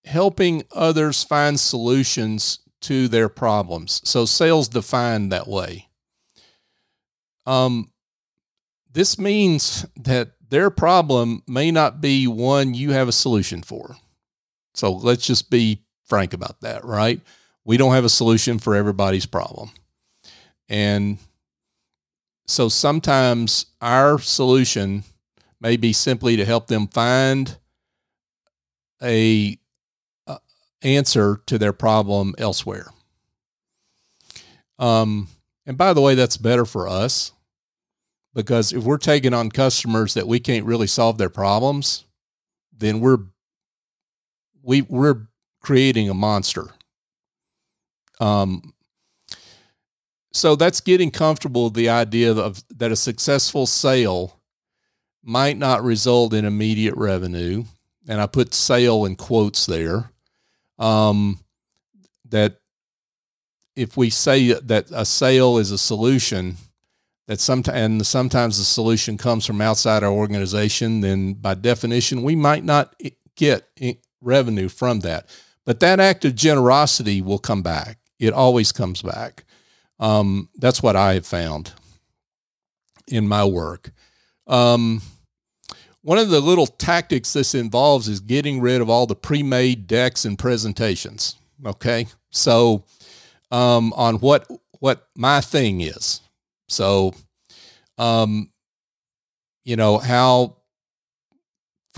[0.05, 4.01] helping others find solutions to their problems.
[4.05, 5.89] So sales defined that way.
[7.47, 7.91] Um,
[8.93, 13.97] this means that their problem may not be one you have a solution for.
[14.75, 17.21] So let's just be frank about that, right?
[17.65, 19.71] We don't have a solution for everybody's problem.
[20.69, 21.19] And
[22.47, 25.05] so sometimes our solution
[25.61, 27.59] may be simply to help them find
[29.03, 29.59] a
[30.27, 30.39] uh,
[30.83, 32.89] answer to their problem elsewhere.
[34.79, 35.29] Um,
[35.67, 37.33] and by the way, that's better for us
[38.39, 42.05] because if we're taking on customers that we can't really solve their problems,
[42.71, 43.19] then we're
[44.63, 45.27] we we're
[45.61, 46.69] creating a monster.
[48.21, 48.75] Um,
[50.33, 54.39] so that's getting comfortable with the idea of that a successful sale
[55.25, 57.65] might not result in immediate revenue,
[58.07, 60.13] and I put sale in quotes there.
[60.79, 61.41] Um,
[62.29, 62.61] that
[63.75, 66.57] if we say that a sale is a solution,
[67.29, 72.35] that sometimes and sometimes the solution comes from outside our organization, then by definition we
[72.35, 73.01] might not
[73.37, 73.69] get
[74.21, 75.29] revenue from that.
[75.65, 77.99] But that act of generosity will come back.
[78.19, 79.45] It always comes back.
[80.01, 81.73] Um, that's what I have found
[83.07, 83.91] in my work.
[84.47, 85.03] Um,
[86.01, 90.25] one of the little tactics this involves is getting rid of all the pre-made decks
[90.25, 91.37] and presentations.
[91.67, 92.85] Okay, so
[93.51, 94.51] um, on what
[94.81, 96.23] what my thing is.
[96.69, 97.15] So,
[97.99, 98.51] um,
[99.65, 100.59] you know how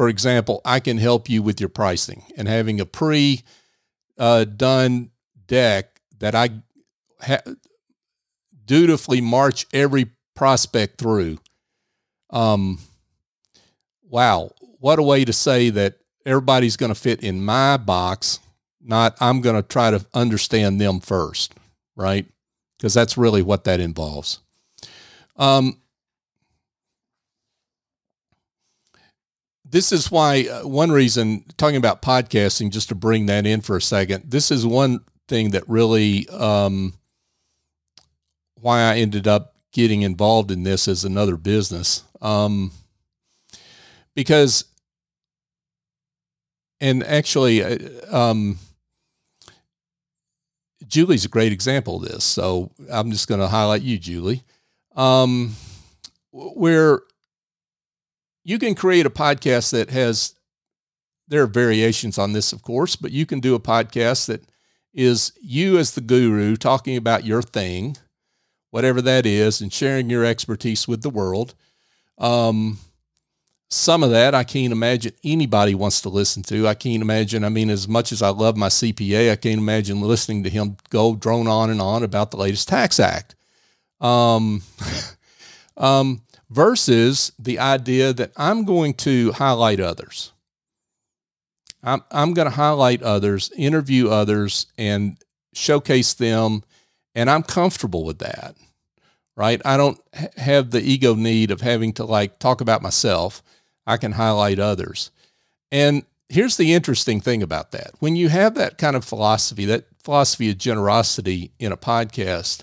[0.01, 3.43] for example, I can help you with your pricing and having a pre
[4.19, 5.11] uh, done
[5.47, 6.51] deck that I
[7.21, 7.43] ha-
[8.65, 11.39] dutifully march every prospect through.
[12.31, 12.79] Um,
[14.03, 18.39] wow, what a way to say that everybody's going to fit in my box,
[18.81, 21.55] not I'm going to try to understand them first,
[21.95, 22.27] right?
[22.79, 24.41] Because that's really what that involves.
[25.41, 25.81] Um,
[29.65, 33.77] this is why uh, one reason talking about podcasting just to bring that in for
[33.77, 36.93] a second this is one thing that really um,
[38.61, 42.03] why i ended up getting involved in this as another business.
[42.21, 42.73] Um,
[44.17, 44.65] because
[46.81, 47.79] and actually uh,
[48.11, 48.59] um,
[50.87, 54.43] julie's a great example of this so i'm just going to highlight you julie
[54.97, 55.55] um,
[56.33, 57.01] where
[58.45, 60.35] you can create a podcast that has
[61.29, 64.43] there are variations on this, of course, but you can do a podcast that
[64.93, 67.97] is you as the guru talking about your thing,
[68.71, 71.55] whatever that is, and sharing your expertise with the world.
[72.19, 72.79] Um,
[73.69, 76.67] some of that I can't imagine anybody wants to listen to.
[76.67, 80.01] I can't imagine, I mean, as much as I love my CPA, I can't imagine
[80.01, 83.37] listening to him go drone on and on about the latest tax act.
[84.01, 84.63] Um,
[85.77, 90.33] um, versus the idea that I'm going to highlight others.
[91.83, 95.17] I'm, I'm going to highlight others, interview others, and
[95.55, 96.63] showcase them.
[97.15, 98.57] And I'm comfortable with that,
[99.37, 99.63] right?
[99.65, 99.99] I don't
[100.37, 103.43] have the ego need of having to like talk about myself.
[103.87, 105.11] I can highlight others.
[105.73, 109.85] And here's the interesting thing about that when you have that kind of philosophy, that
[110.03, 112.63] philosophy of generosity in a podcast,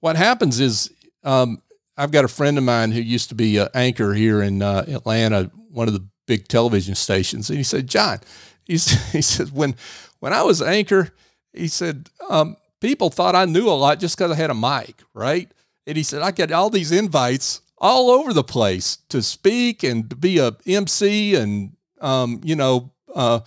[0.00, 0.92] what happens is
[1.24, 1.62] um,
[1.96, 4.84] I've got a friend of mine who used to be an anchor here in uh,
[4.88, 7.48] Atlanta, one of the big television stations.
[7.48, 8.20] And he said, John,
[8.64, 8.74] he,
[9.12, 9.76] he said, when,
[10.20, 11.10] when I was anchor,
[11.52, 15.02] he said, um, people thought I knew a lot just because I had a mic,
[15.14, 15.50] right?
[15.86, 20.08] And he said, I get all these invites all over the place to speak and
[20.10, 23.40] to be a MC and, um, you know, uh,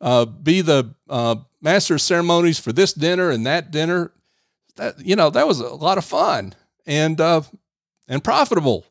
[0.00, 4.12] uh, be the uh, master of ceremonies for this dinner and that dinner.
[4.76, 6.54] That, you know, that was a lot of fun
[6.86, 7.42] and, uh,
[8.08, 8.84] and profitable.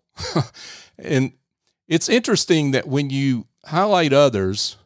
[0.98, 1.34] and
[1.88, 4.78] it's interesting that when you highlight others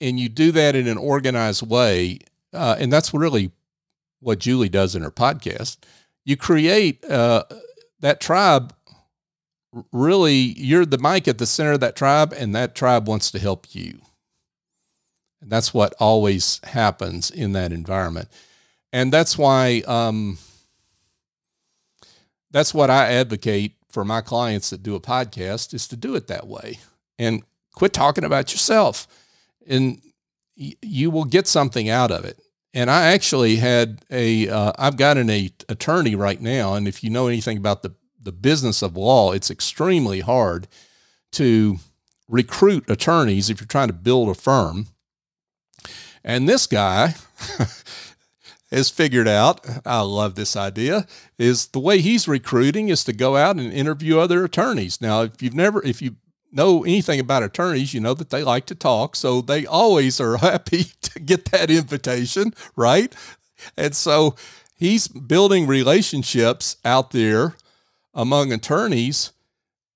[0.00, 2.18] and you do that in an organized way,
[2.52, 3.50] uh, and that's really
[4.20, 5.78] what Julie does in her podcast,
[6.24, 7.44] you create uh,
[8.00, 8.74] that tribe.
[9.92, 13.38] Really, you're the mic at the center of that tribe, and that tribe wants to
[13.38, 13.98] help you.
[15.42, 18.28] And that's what always happens in that environment.
[18.94, 20.38] And that's why, um,
[22.52, 26.28] that's what I advocate for my clients that do a podcast is to do it
[26.28, 26.78] that way.
[27.18, 27.42] And
[27.74, 29.08] quit talking about yourself.
[29.66, 30.00] And
[30.54, 32.38] you will get something out of it.
[32.72, 36.74] And i actually had a have uh, got an a, attorney right now.
[36.74, 40.68] And if you know anything about the, the business of law it's extremely hard
[41.32, 41.78] to
[42.28, 44.86] recruit attorneys if you're trying to build a firm.
[46.22, 47.16] And this guy
[48.74, 51.06] has figured out, I love this idea,
[51.38, 55.00] is the way he's recruiting is to go out and interview other attorneys.
[55.00, 56.16] Now, if you've never, if you
[56.50, 59.16] know anything about attorneys, you know that they like to talk.
[59.16, 63.14] So they always are happy to get that invitation, right?
[63.76, 64.34] And so
[64.76, 67.54] he's building relationships out there
[68.12, 69.32] among attorneys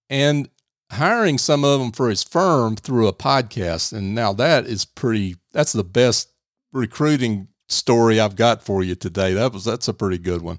[0.09, 0.49] and
[0.93, 3.93] hiring some of them for his firm through a podcast.
[3.93, 6.31] And now that is pretty, that's the best
[6.73, 9.35] recruiting story I've got for you today.
[9.35, 10.59] That was that's a pretty good one.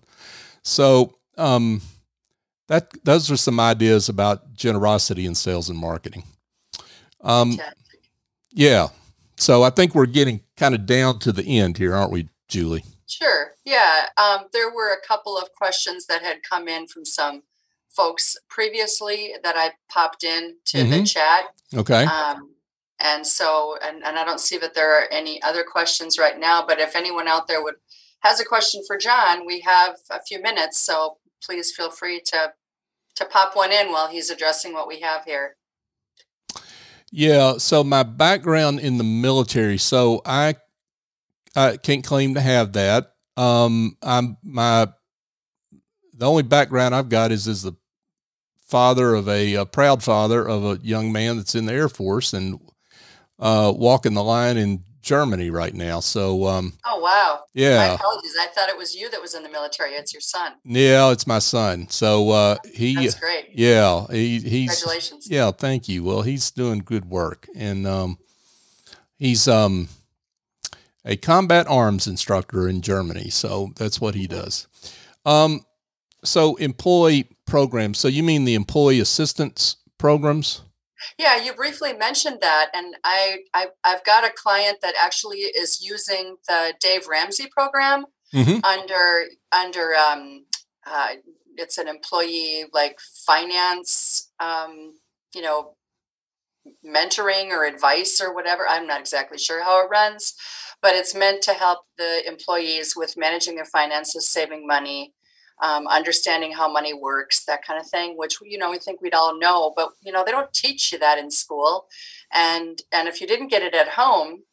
[0.64, 1.82] So um,
[2.68, 6.24] that those are some ideas about generosity in sales and marketing.
[7.22, 7.60] Um,
[8.52, 8.88] yeah.
[9.38, 12.84] So I think we're getting kind of down to the end here, aren't we, Julie?
[13.08, 13.54] Sure.
[13.66, 14.08] Yeah.
[14.18, 17.44] Um, there were a couple of questions that had come in from some
[17.90, 20.92] folks previously that I popped in to mm-hmm.
[20.92, 21.46] the chat.
[21.74, 22.04] Okay.
[22.04, 22.52] Um,
[23.00, 26.66] and so, and, and I don't see that there are any other questions right now,
[26.66, 27.76] but if anyone out there would
[28.22, 30.80] has a question for John, we have a few minutes.
[30.80, 32.54] So please feel free to
[33.16, 35.56] to pop one in while he's addressing what we have here.
[37.12, 37.58] Yeah.
[37.58, 39.78] So my background in the military.
[39.78, 40.56] So I
[41.56, 43.14] I can't claim to have that.
[43.38, 44.90] Um, I'm my
[46.14, 47.74] the only background I've got is as the
[48.68, 52.34] father of a, a proud father of a young man that's in the Air Force,
[52.34, 52.60] and
[53.40, 56.02] uh, walking the line in Germany right now.
[56.02, 57.78] So, um, oh wow, yeah.
[57.78, 58.36] My apologies.
[58.40, 59.92] I thought it was you that was in the military.
[59.92, 60.54] It's your son.
[60.64, 61.90] Yeah, it's my son.
[61.90, 63.50] So uh, he, that's great.
[63.54, 65.28] Yeah, he, he's congratulations.
[65.30, 66.04] Yeah, thank you.
[66.04, 68.18] Well, he's doing good work, and um,
[69.18, 69.88] he's um,
[71.06, 73.30] a combat arms instructor in Germany.
[73.30, 74.68] So that's what he does.
[75.26, 75.66] Um,
[76.24, 78.00] so employee programs.
[78.00, 80.62] So you mean the employee assistance programs?
[81.18, 85.82] Yeah, you briefly mentioned that, and I, I have got a client that actually is
[85.82, 88.64] using the Dave Ramsey program mm-hmm.
[88.64, 90.46] under under um,
[90.90, 91.10] uh,
[91.56, 94.94] it's an employee like finance, um,
[95.36, 95.76] you know,
[96.86, 98.68] mentoring or advice or whatever.
[98.68, 100.36] I'm not exactly sure how it runs,
[100.82, 105.14] but it's meant to help the employees with managing their finances, saving money,
[105.62, 109.14] um, understanding how money works, that kind of thing, which you know we think we'd
[109.14, 111.88] all know, but you know they don't teach you that in school,
[112.34, 114.44] and and if you didn't get it at home,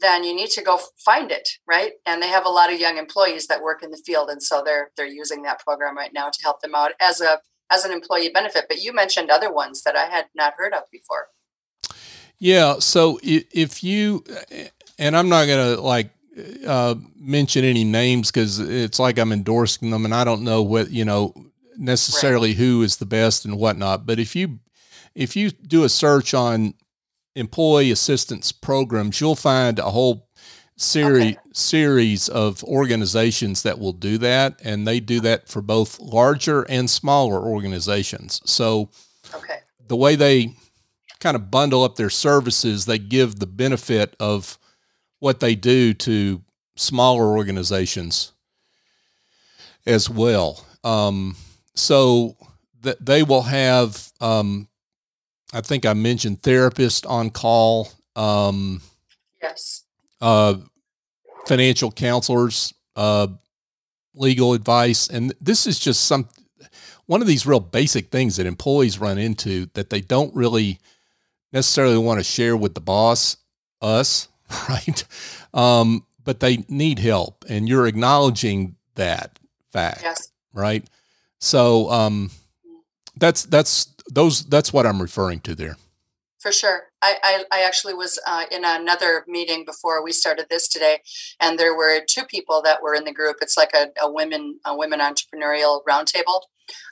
[0.00, 1.92] then you need to go find it, right?
[2.04, 4.62] And they have a lot of young employees that work in the field, and so
[4.64, 7.40] they're they're using that program right now to help them out as a
[7.70, 8.66] as an employee benefit.
[8.68, 11.28] But you mentioned other ones that I had not heard of before.
[12.38, 12.80] Yeah.
[12.80, 14.24] So if you,
[14.98, 16.10] and I'm not to like
[16.66, 20.90] uh, mention any names because it's like I'm endorsing them, and I don't know what
[20.90, 21.34] you know
[21.76, 22.58] necessarily right.
[22.58, 24.06] who is the best and whatnot.
[24.06, 24.60] But if you
[25.14, 26.74] if you do a search on
[27.34, 30.28] employee assistance programs, you'll find a whole
[30.76, 31.40] series okay.
[31.52, 36.90] series of organizations that will do that, and they do that for both larger and
[36.90, 38.42] smaller organizations.
[38.44, 38.90] So,
[39.34, 39.60] okay.
[39.88, 40.54] the way they
[41.20, 44.58] kind of bundle up their services, they give the benefit of
[45.18, 46.42] what they do to
[46.76, 48.32] smaller organizations
[49.86, 50.64] as well.
[50.84, 51.36] Um,
[51.74, 52.36] so
[52.82, 54.68] that they will have, um,
[55.52, 57.88] I think I mentioned therapist on call.
[58.14, 58.82] Um,
[59.42, 59.84] yes.
[60.20, 60.56] Uh,
[61.46, 63.28] financial counselors, uh,
[64.14, 66.28] legal advice, and this is just some
[67.06, 70.80] one of these real basic things that employees run into that they don't really
[71.52, 73.36] necessarily want to share with the boss,
[73.80, 74.28] us,
[74.68, 75.04] right?
[75.54, 79.38] Um, but they need help, and you're acknowledging that
[79.72, 80.32] fact, yes.
[80.52, 80.84] right?
[81.38, 82.30] So um,
[83.16, 85.76] that's that's those that's what I'm referring to there.
[86.38, 86.84] For sure.
[87.02, 91.00] I, I, I actually was uh, in another meeting before we started this today,
[91.40, 93.38] and there were two people that were in the group.
[93.40, 96.42] It's like a, a women a women entrepreneurial roundtable,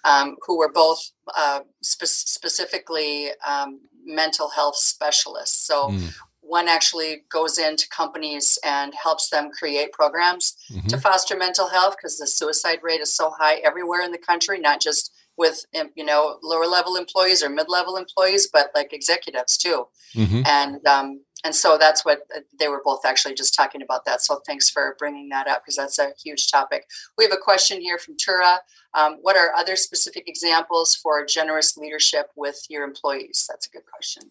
[0.05, 5.67] um, who were both uh, spe- specifically um, mental health specialists.
[5.67, 6.15] So mm.
[6.47, 10.87] One actually goes into companies and helps them create programs mm-hmm.
[10.89, 14.59] to foster mental health because the suicide rate is so high everywhere in the country,
[14.59, 15.65] not just with
[15.97, 19.87] you know lower level employees or mid level employees, but like executives too.
[20.15, 20.43] Mm-hmm.
[20.47, 24.23] And um, and so that's what uh, they were both actually just talking about that.
[24.23, 26.87] So thanks for bringing that up because that's a huge topic.
[27.19, 28.61] We have a question here from Tura.
[28.95, 33.47] Um, what are other specific examples for generous leadership with your employees?
[33.49, 34.31] That's a good question.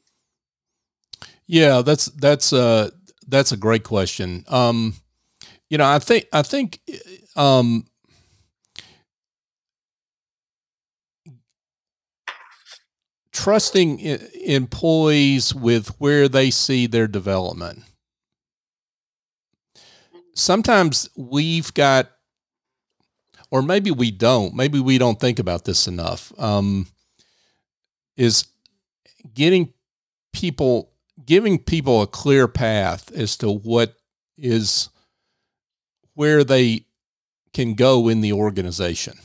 [1.48, 2.90] Yeah, that's that's uh
[3.28, 4.44] that's a great question.
[4.48, 4.96] Um,
[5.70, 6.80] you know, I think I think
[7.36, 7.86] um,
[13.32, 17.84] trusting employees with where they see their development.
[20.36, 22.10] Sometimes we've got,
[23.52, 26.88] or maybe we don't, maybe we don't think about this enough, um,
[28.18, 28.46] is
[29.36, 29.74] getting
[30.34, 30.93] people,
[31.26, 33.96] giving people a clear path as to what
[34.38, 34.90] is
[36.16, 36.86] where they
[37.54, 39.18] can go in the organization.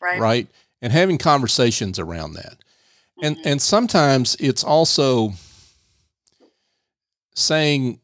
[0.00, 0.20] Right.
[0.20, 0.48] Right.
[0.80, 2.58] And having conversations around that
[3.22, 3.48] and mm-hmm.
[3.48, 5.32] and sometimes it's also
[7.34, 8.00] saying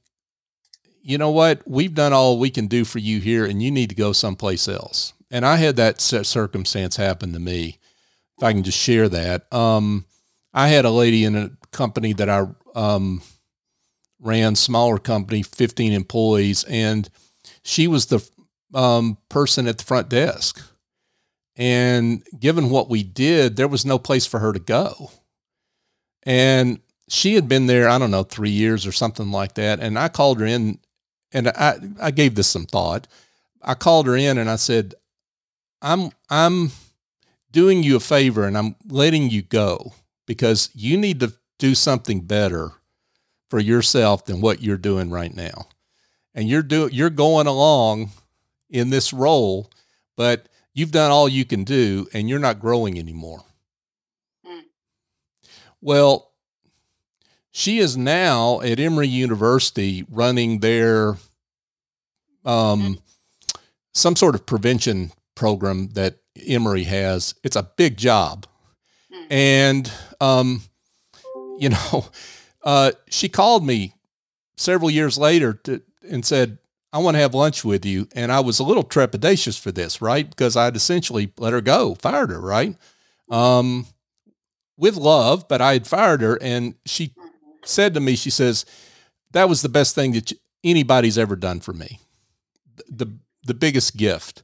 [1.02, 3.88] you know what we've done all we can do for you here and you need
[3.88, 7.78] to go someplace else and i had that circumstance happen to me
[8.38, 10.04] if i can just share that um,
[10.52, 13.22] i had a lady in a company that i um,
[14.20, 17.08] ran smaller company 15 employees and
[17.62, 18.28] she was the
[18.74, 20.62] um, person at the front desk
[21.60, 25.10] and given what we did, there was no place for her to go.
[26.22, 29.78] And she had been there, I don't know, three years or something like that.
[29.78, 30.78] And I called her in
[31.32, 33.06] and I, I gave this some thought.
[33.62, 34.94] I called her in and I said,
[35.82, 36.70] I'm, I'm
[37.50, 39.92] doing you a favor and I'm letting you go
[40.26, 42.72] because you need to do something better
[43.48, 45.68] for yourself than what you're doing right now.
[46.34, 48.10] And you're doing, you're going along
[48.70, 49.70] in this role,
[50.16, 53.42] but you've done all you can do and you're not growing anymore.
[54.46, 54.62] Mm.
[55.80, 56.30] Well,
[57.50, 61.16] she is now at Emory University running their
[62.44, 62.98] um, mm.
[63.92, 67.34] some sort of prevention program that Emory has.
[67.42, 68.46] It's a big job.
[69.12, 69.26] Mm.
[69.32, 70.62] And, um,
[71.60, 72.06] you know,
[72.64, 73.94] uh, she called me
[74.56, 76.58] several years later to, and said,
[76.92, 78.08] I want to have lunch with you.
[78.16, 80.28] And I was a little trepidatious for this, right?
[80.28, 82.76] Because I'd essentially let her go, fired her, right?
[83.30, 83.86] Um,
[84.76, 86.36] with love, but I had fired her.
[86.42, 87.14] And she
[87.64, 88.64] said to me, she says,
[89.30, 90.32] that was the best thing that
[90.64, 92.00] anybody's ever done for me.
[92.88, 93.12] The,
[93.44, 94.42] the biggest gift.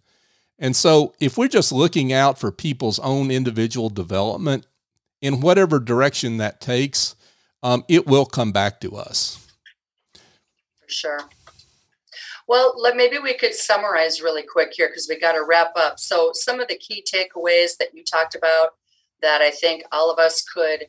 [0.58, 4.66] And so if we're just looking out for people's own individual development
[5.20, 7.16] in whatever direction that takes,
[7.62, 9.46] um, it will come back to us.
[10.14, 11.20] For sure.
[12.48, 15.98] Well, let, maybe we could summarize really quick here because we got to wrap up.
[15.98, 18.70] So, some of the key takeaways that you talked about
[19.22, 20.86] that I think all of us could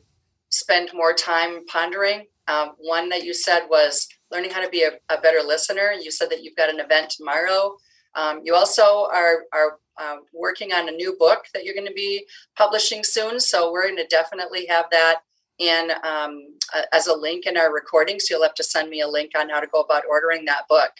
[0.50, 2.26] spend more time pondering.
[2.46, 5.92] Um, one that you said was learning how to be a, a, better listener.
[5.92, 7.76] You said that you've got an event tomorrow.
[8.14, 11.92] Um, you also are are uh, working on a new book that you're going to
[11.92, 12.24] be
[12.56, 13.40] publishing soon.
[13.40, 15.20] So we're going to definitely have that
[15.58, 16.54] in um,
[16.92, 18.20] as a link in our recording.
[18.20, 20.68] So you'll have to send me a link on how to go about ordering that
[20.68, 20.92] book.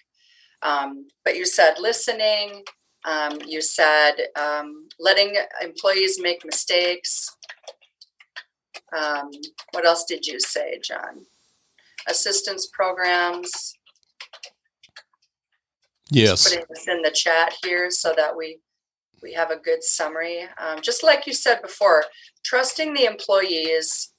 [0.63, 2.65] Um, but you said listening.
[3.05, 7.37] Um, you said um, letting employees make mistakes.
[8.97, 9.31] Um,
[9.73, 11.25] what else did you say, John?
[12.09, 13.78] Assistance programs.
[16.11, 16.49] Yes.
[16.49, 18.61] Putting this in the chat here so that we
[19.23, 20.47] we have a good summary.
[20.59, 22.05] Um, just like you said before,
[22.45, 24.13] trusting the employees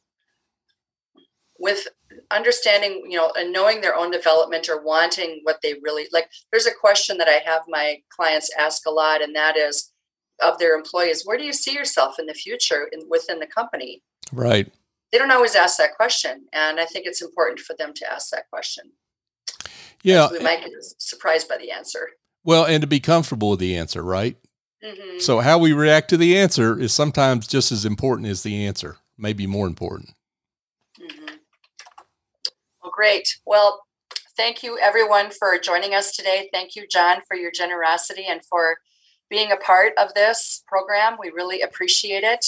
[1.58, 1.88] with
[2.32, 6.30] understanding, you know, and knowing their own development or wanting what they really like.
[6.52, 9.92] There's a question that I have my clients ask a lot, and that is
[10.42, 14.02] of their employees, where do you see yourself in the future in, within the company?
[14.32, 14.72] Right.
[15.12, 18.30] They don't always ask that question, and I think it's important for them to ask
[18.32, 18.92] that question.
[20.04, 20.30] Yeah.
[20.32, 22.10] we might get surprised by the answer.
[22.44, 24.38] Well, and to be comfortable with the answer, right?
[24.84, 25.20] Mm-hmm.
[25.20, 28.98] So how we react to the answer is sometimes just as important as the answer,
[29.18, 30.12] maybe more important.
[31.00, 31.36] Mm-hmm.
[32.82, 33.40] Well, great.
[33.46, 33.84] Well,
[34.38, 36.50] thank you everyone for joining us today.
[36.54, 38.78] Thank you, John, for your generosity and for
[39.30, 41.18] being a part of this program.
[41.20, 42.46] We really appreciate it.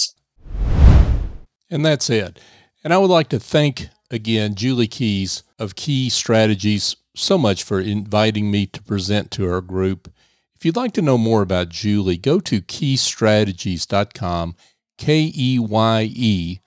[1.70, 2.40] And that's it.
[2.82, 8.50] And I would like to thank again Julie Keyes of KeyeStrategies so much for inviting
[8.50, 10.12] me to present to our group.
[10.54, 14.56] If you'd like to know more about Julie, go to keyestrategies.com,
[14.98, 16.58] K E Y E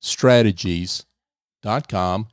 [0.00, 2.26] strategies.com.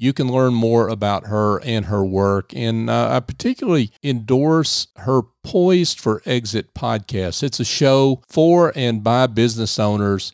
[0.00, 2.54] You can learn more about her and her work.
[2.54, 7.42] And uh, I particularly endorse her Poised for Exit podcast.
[7.42, 10.32] It's a show for and by business owners